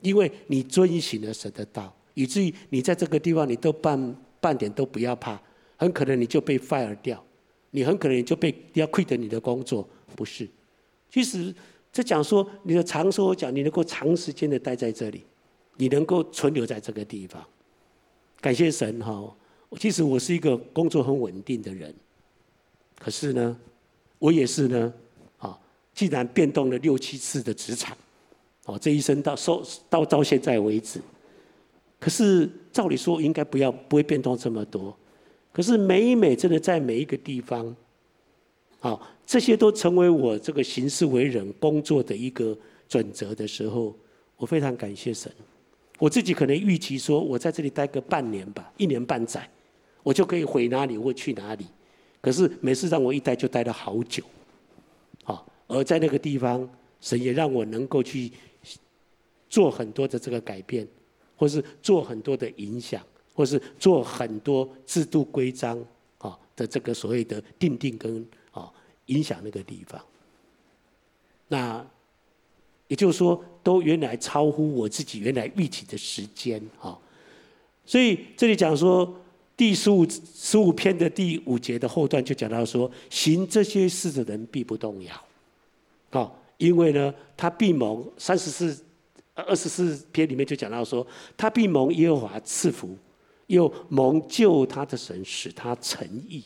[0.00, 5.40] 因为你遵循了神的道，以至于你在这个地方，你都半半点都不要怕，
[5.76, 7.20] 很可能你就被 fire 掉，
[7.74, 10.48] 你很可能就被要 quit 你的工作，不是？
[11.10, 11.52] 其实
[11.92, 15.24] 这讲说你的长寿，我讲你能够长时间的待在这里。
[15.76, 17.44] 你能够存留在这个地方，
[18.40, 19.36] 感谢神哈！
[19.76, 21.92] 其实我是一个工作很稳定的人，
[22.96, 23.58] 可是呢，
[24.20, 24.94] 我也是呢，
[25.36, 25.58] 啊，
[25.92, 27.96] 既然变动了六七次的职场，
[28.66, 31.00] 哦，这一生到收到到现在为止，
[31.98, 34.96] 可是照理说应该不要不会变动这么多，
[35.54, 37.76] 可是每每真的在每一个地方，
[38.80, 43.94] 啊，这些都成为我这个行事为人工作的一个准则的时候，
[44.36, 45.30] 我非常感谢神。
[46.00, 49.48] 我自己可能预期说，我在这里待个半年吧，一年半载，
[50.02, 51.64] 我就可以回哪里或去哪里。
[52.20, 54.24] 可是每次让我一待就待了好久，
[55.22, 56.68] 好，而在那个地方，
[57.00, 58.32] 神也让我能够去
[59.48, 60.88] 做很多的这个改变，
[61.36, 63.00] 或是做很多的影响，
[63.34, 65.78] 或是做很多制度规章
[66.16, 68.72] 啊的这个所谓的定定跟啊
[69.06, 70.00] 影响那个地方。
[71.48, 71.86] 那。
[72.86, 76.96] 也就是说，都原来超乎我自己原来预期的时间啊，
[77.86, 79.10] 所以这里讲说
[79.56, 85.24] 第十五十五篇的第五节的后段就讲到说，行这些事的人必不动摇，
[86.10, 88.84] 啊，因为呢，他必蒙三十四
[89.32, 91.04] 二十四篇里面就讲到说，
[91.38, 92.94] 他必蒙耶和华赐福，
[93.46, 96.44] 又蒙救他的神使他称义。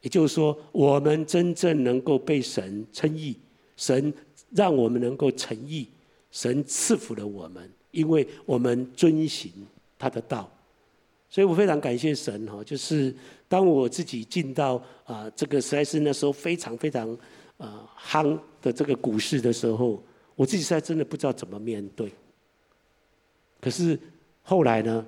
[0.00, 3.36] 也就是说，我们真正能够被神称义，
[3.76, 4.12] 神。
[4.54, 5.88] 让我们能够称义，
[6.30, 9.50] 神赐福了我们，因为我们遵行
[9.98, 10.46] 他的道，
[11.30, 12.62] 所以我非常感谢神哈。
[12.62, 13.14] 就是
[13.48, 17.16] 当我自己进到啊这个实在是那时候非常非常
[17.56, 20.02] 啊夯的这个股市的时候，
[20.36, 22.12] 我自己实在真的不知道怎么面对。
[23.58, 23.98] 可是
[24.42, 25.06] 后来呢，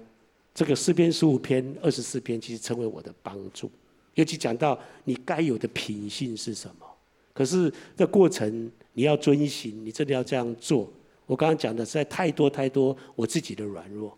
[0.54, 3.70] 这个诗篇十五篇二十四篇其实成为我的帮助，
[4.14, 6.86] 尤其讲到你该有的品性是什么。
[7.34, 8.70] 可是这过程。
[8.96, 10.88] 你要遵循，你真的要这样做。
[11.26, 14.16] 我刚刚讲的实在太多太多我自己的软弱，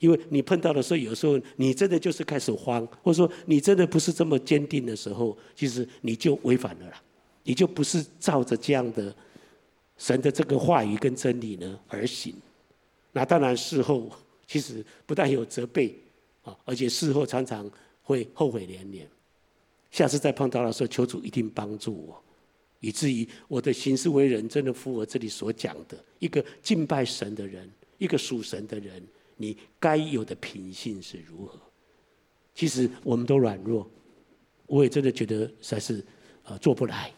[0.00, 7.00] 因为你碰到的时候，有时候你真的就是开始慌，或者说你真的不是这么坚定的时候，其实你就违反了啦，
[7.44, 9.14] 你就不是照着这样的
[9.96, 12.34] 神的这个话语跟真理呢而行。
[13.12, 14.10] 那当然事后
[14.52, 15.98] 其实不但有责备
[16.42, 17.70] 啊，而且事后常常
[18.02, 19.08] 会后悔连连。
[19.90, 22.22] 下次再碰到的时候，求主一定帮助我。
[22.80, 29.02] 以至于我的行事为人，真的符合这里所讲的一个敬拜神的人，一个属神的人，
[29.38, 31.58] 你该有的品性是如何？
[32.54, 33.90] 其实我们都软弱，
[34.66, 36.04] 我也真的觉得实在是
[36.44, 37.10] 呃做不来。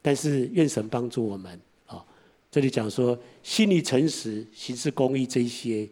[0.00, 2.02] 但是愿神帮助我们啊！
[2.50, 5.86] 这里讲说心里诚实，行事公义这些，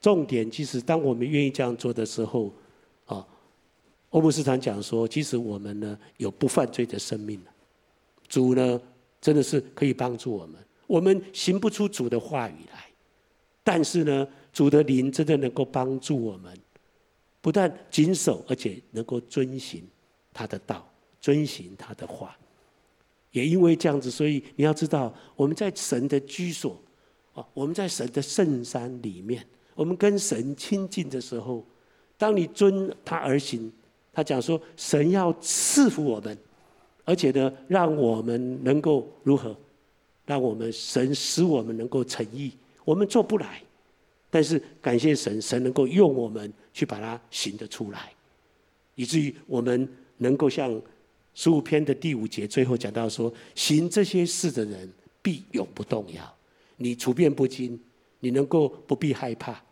[0.00, 2.52] 重点其实当我们愿意这样做的时候
[3.06, 3.26] 啊，
[4.10, 7.40] 欧牧师常讲说，其实我们呢有不犯罪的生命。
[8.28, 8.80] 主呢，
[9.20, 10.56] 真的是可以帮助我们。
[10.86, 12.86] 我们行不出主的话语来，
[13.62, 16.56] 但是呢，主的灵真的能够帮助我们，
[17.40, 19.84] 不但谨守，而且能够遵行
[20.32, 20.88] 他的道，
[21.20, 22.36] 遵行他的话。
[23.32, 26.80] 也因为这样子，所以你要知道，我们在神的居所
[27.34, 29.46] 啊，我们在神的圣山里面，
[29.76, 31.64] 我们跟神亲近的时候，
[32.18, 33.70] 当你遵他而行，
[34.12, 36.36] 他讲说，神要赐福我们。
[37.04, 39.56] 而且呢，让我们能够如何？
[40.24, 42.50] 让我们神使我们能够诚意，
[42.84, 43.62] 我们做不来，
[44.28, 48.12] 但是感谢神，神能够用我们去把它行得出来，
[48.96, 50.82] 以至于我们能够像
[51.32, 56.34] 十五篇的第五节最后讲到说：行这些事的人必永不动摇。
[56.76, 57.78] 你处变不惊，
[58.26, 59.62] 你能够不必害怕，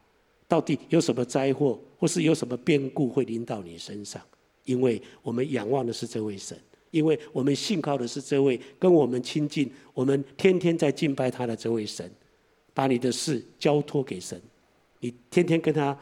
[0.47, 4.23] 到底有什么灾祸或是有什么变故会临到你身上？
[4.65, 6.57] 因为我们仰望的是这位神，
[6.93, 12.09] 因为我们信靠的是这位跟我们亲近、我们天天在敬拜他的这位神。
[12.73, 14.41] 把你的事交托给神，
[14.99, 15.97] 你天天跟他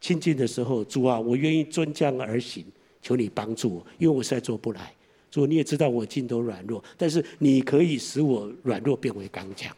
[0.00, 2.64] 亲近的时候，主啊，我愿意遵将而行，
[3.00, 4.92] 求你帮助我，因为我实在做不来。
[5.30, 9.72] 主，你也知道我尽都软弱，但是你可以使我软弱变为刚强。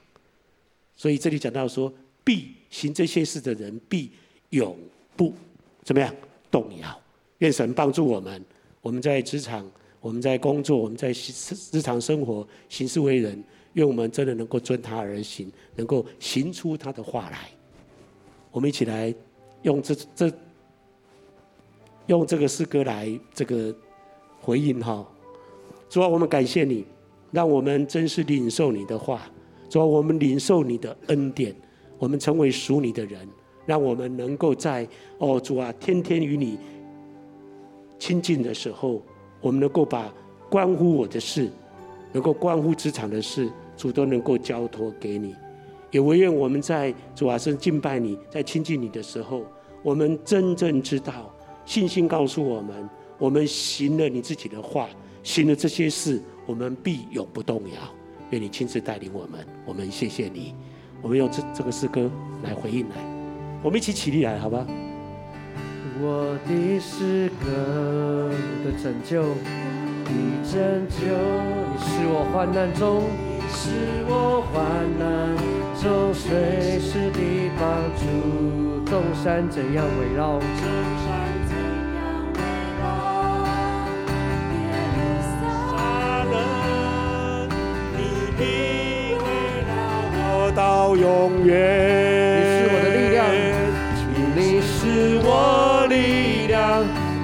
[0.97, 1.93] 所以这里讲到说，
[2.29, 4.11] 必行这些事的人必
[4.51, 4.77] 永
[5.17, 5.33] 不
[5.83, 6.15] 怎么样
[6.51, 7.01] 动摇。
[7.39, 8.45] 愿神帮助我们，
[8.83, 9.67] 我们在职场，
[9.99, 11.09] 我们在工作，我们在
[11.73, 13.43] 日常生活行事为人。
[13.73, 17.49] 愿我们真的能够遵他而行，能够行出他的话来。
[18.51, 19.15] 我们一起来
[19.63, 20.31] 用这这
[22.09, 23.75] 用这个诗歌来这个
[24.39, 25.07] 回应哈。
[25.89, 26.85] 主啊，我们感谢你，
[27.31, 29.31] 让我们真是领受你的话。
[29.71, 31.57] 主啊，我们领受你的恩典，
[31.99, 33.29] 我们成为属你的人，
[33.67, 34.89] 让我们能够在
[35.19, 36.59] 哦主啊，天天与你
[37.99, 39.03] 亲近的时候，
[39.41, 40.13] 我们能够把
[40.49, 41.51] 关乎我的事，
[42.13, 43.51] 能够关乎职场的事。
[43.79, 45.37] 主都能够交托给你，
[45.93, 49.45] 也唯愿我们在主啊，是敬拜你，在亲近你的时候，
[49.85, 51.33] 我们真正知道，
[51.65, 54.89] 信心告诉我们，我们行了你自己的话，
[55.23, 57.77] 行了这些事，我们必永不动摇。
[58.31, 60.57] 愿你亲自带领我们，我们谢谢你。
[61.01, 62.11] 我们用这这个诗歌
[62.43, 62.97] 来回应来，
[63.63, 64.67] 我们一起起立来，好吧？
[66.01, 68.31] 我的诗歌
[68.65, 69.23] 的拯救，
[70.07, 73.03] 你拯救，你是我患难中。
[73.51, 73.71] 是
[74.07, 74.61] 我患
[75.01, 75.35] 难
[75.81, 77.19] 中随时的
[77.59, 80.39] 帮助，众山怎样围绕，
[91.29, 91.53] 永远。
[92.39, 93.21] 你是我的力量，
[93.99, 94.01] 主
[94.35, 94.81] 你是
[95.23, 95.29] 我
[95.89, 96.83] 力量，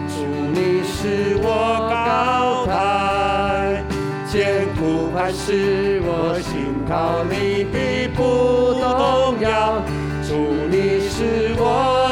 [0.08, 0.14] 主
[0.52, 1.46] 你是我
[1.88, 3.82] 高台，
[4.30, 6.02] 坚固磐石。
[6.04, 6.52] 我信
[6.86, 9.82] 靠你，必不动摇。
[10.22, 10.28] 主
[10.70, 11.62] 你是我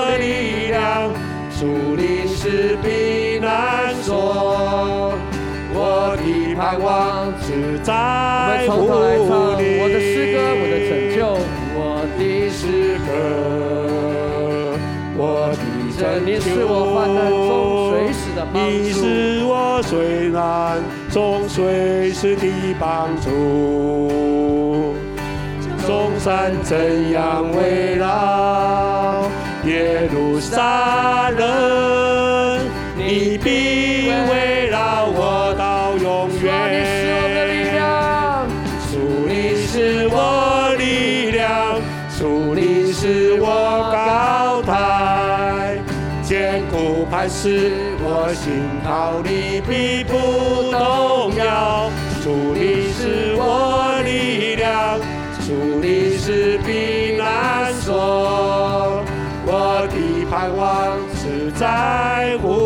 [0.08, 1.12] 的力量，
[1.58, 5.12] 主你是避难所。
[5.74, 7.92] 我的盼望只在
[8.68, 8.72] 乎
[9.58, 9.60] 你。
[9.80, 11.20] 我的诗歌，我的拯救，
[13.06, 13.08] 歌，
[15.16, 15.20] 我
[15.52, 15.62] 的
[15.98, 16.26] 拯救。
[16.26, 17.50] 你是我患难中
[17.90, 18.60] 随时的帮助。
[18.68, 19.00] 你是
[19.44, 19.52] 我
[19.82, 19.92] 随
[20.28, 20.36] 难
[21.10, 22.44] 中随时的
[22.78, 22.82] 帮
[23.20, 24.94] 助，
[25.86, 28.04] 众山怎样围绕
[29.64, 32.60] 耶路撒冷，
[32.96, 34.51] 你必围
[47.42, 47.72] 是。
[48.04, 48.52] 我心
[48.84, 50.12] 靠你，必不
[50.70, 51.90] 动摇。
[52.22, 55.00] 主你是我力量，
[55.44, 59.02] 主你是避难所。
[59.44, 62.61] 我的盼望是在乎。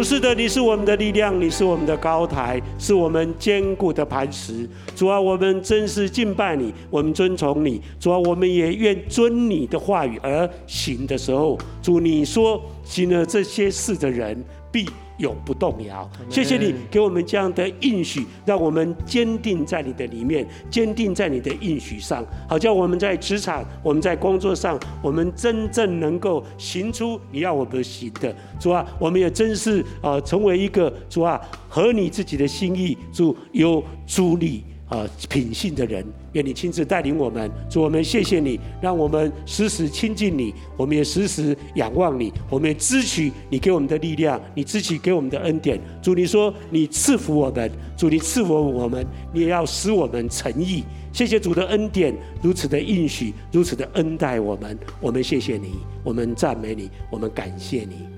[0.00, 4.66] 主是的，你是我们的力量，你是我们的高台，是我们坚固的磐石。
[4.96, 7.82] 主啊，我们真是敬拜你，我们尊崇你。
[8.00, 14.42] 主啊，我们也愿遵你的话语而行的时候，主你说行了这些事的人
[14.72, 14.88] 必。
[15.20, 16.10] 永不动摇。
[16.30, 28.34] 谢谢你给我们这样的应许，让我们坚定在你的里面，坚定在你的应许上，好叫我们在职场、我们在工作上，我们真正能够行出你要我们行的。
[28.58, 34.64] 主啊，我们也真是啊，成为一个主啊，合你自己的心意，主有助力。
[34.90, 37.48] 啊，品性的人，愿你亲自带领我们。
[37.70, 45.80] 主，我们谢谢你，让我们时时亲近你，我们也时时仰望你，我们也支取你给我们的力量，你支取给我们的恩典。
[46.02, 50.82] 主，你说你赐福我们，主，你赐福我们，你也要使我们诚意。
[51.12, 52.12] 谢谢主的恩典，
[52.42, 54.76] 如此的应许，如此的恩待我们。
[55.00, 58.08] 我们谢谢你，我们赞美你，我们感谢你。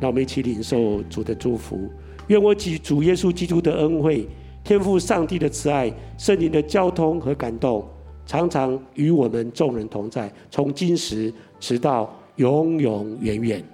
[0.00, 1.90] 让我们一起领受主的祝福。
[2.28, 4.28] 愿我及主耶稣基督的恩惠。
[4.70, 7.84] 天赋上帝的慈爱、圣灵的交通和感动，
[8.24, 13.64] 常常与我们众人同在，从今时直到永永远远。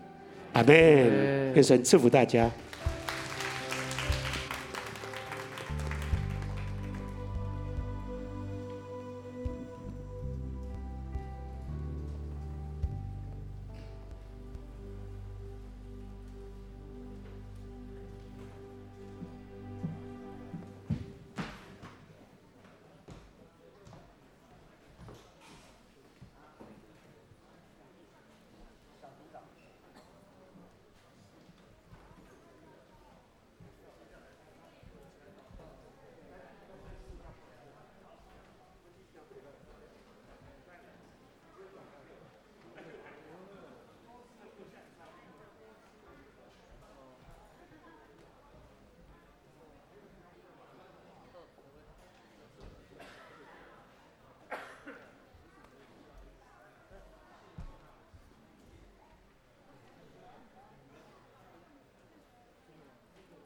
[0.54, 0.74] 阿门。
[1.52, 2.50] 愿神赐福大家。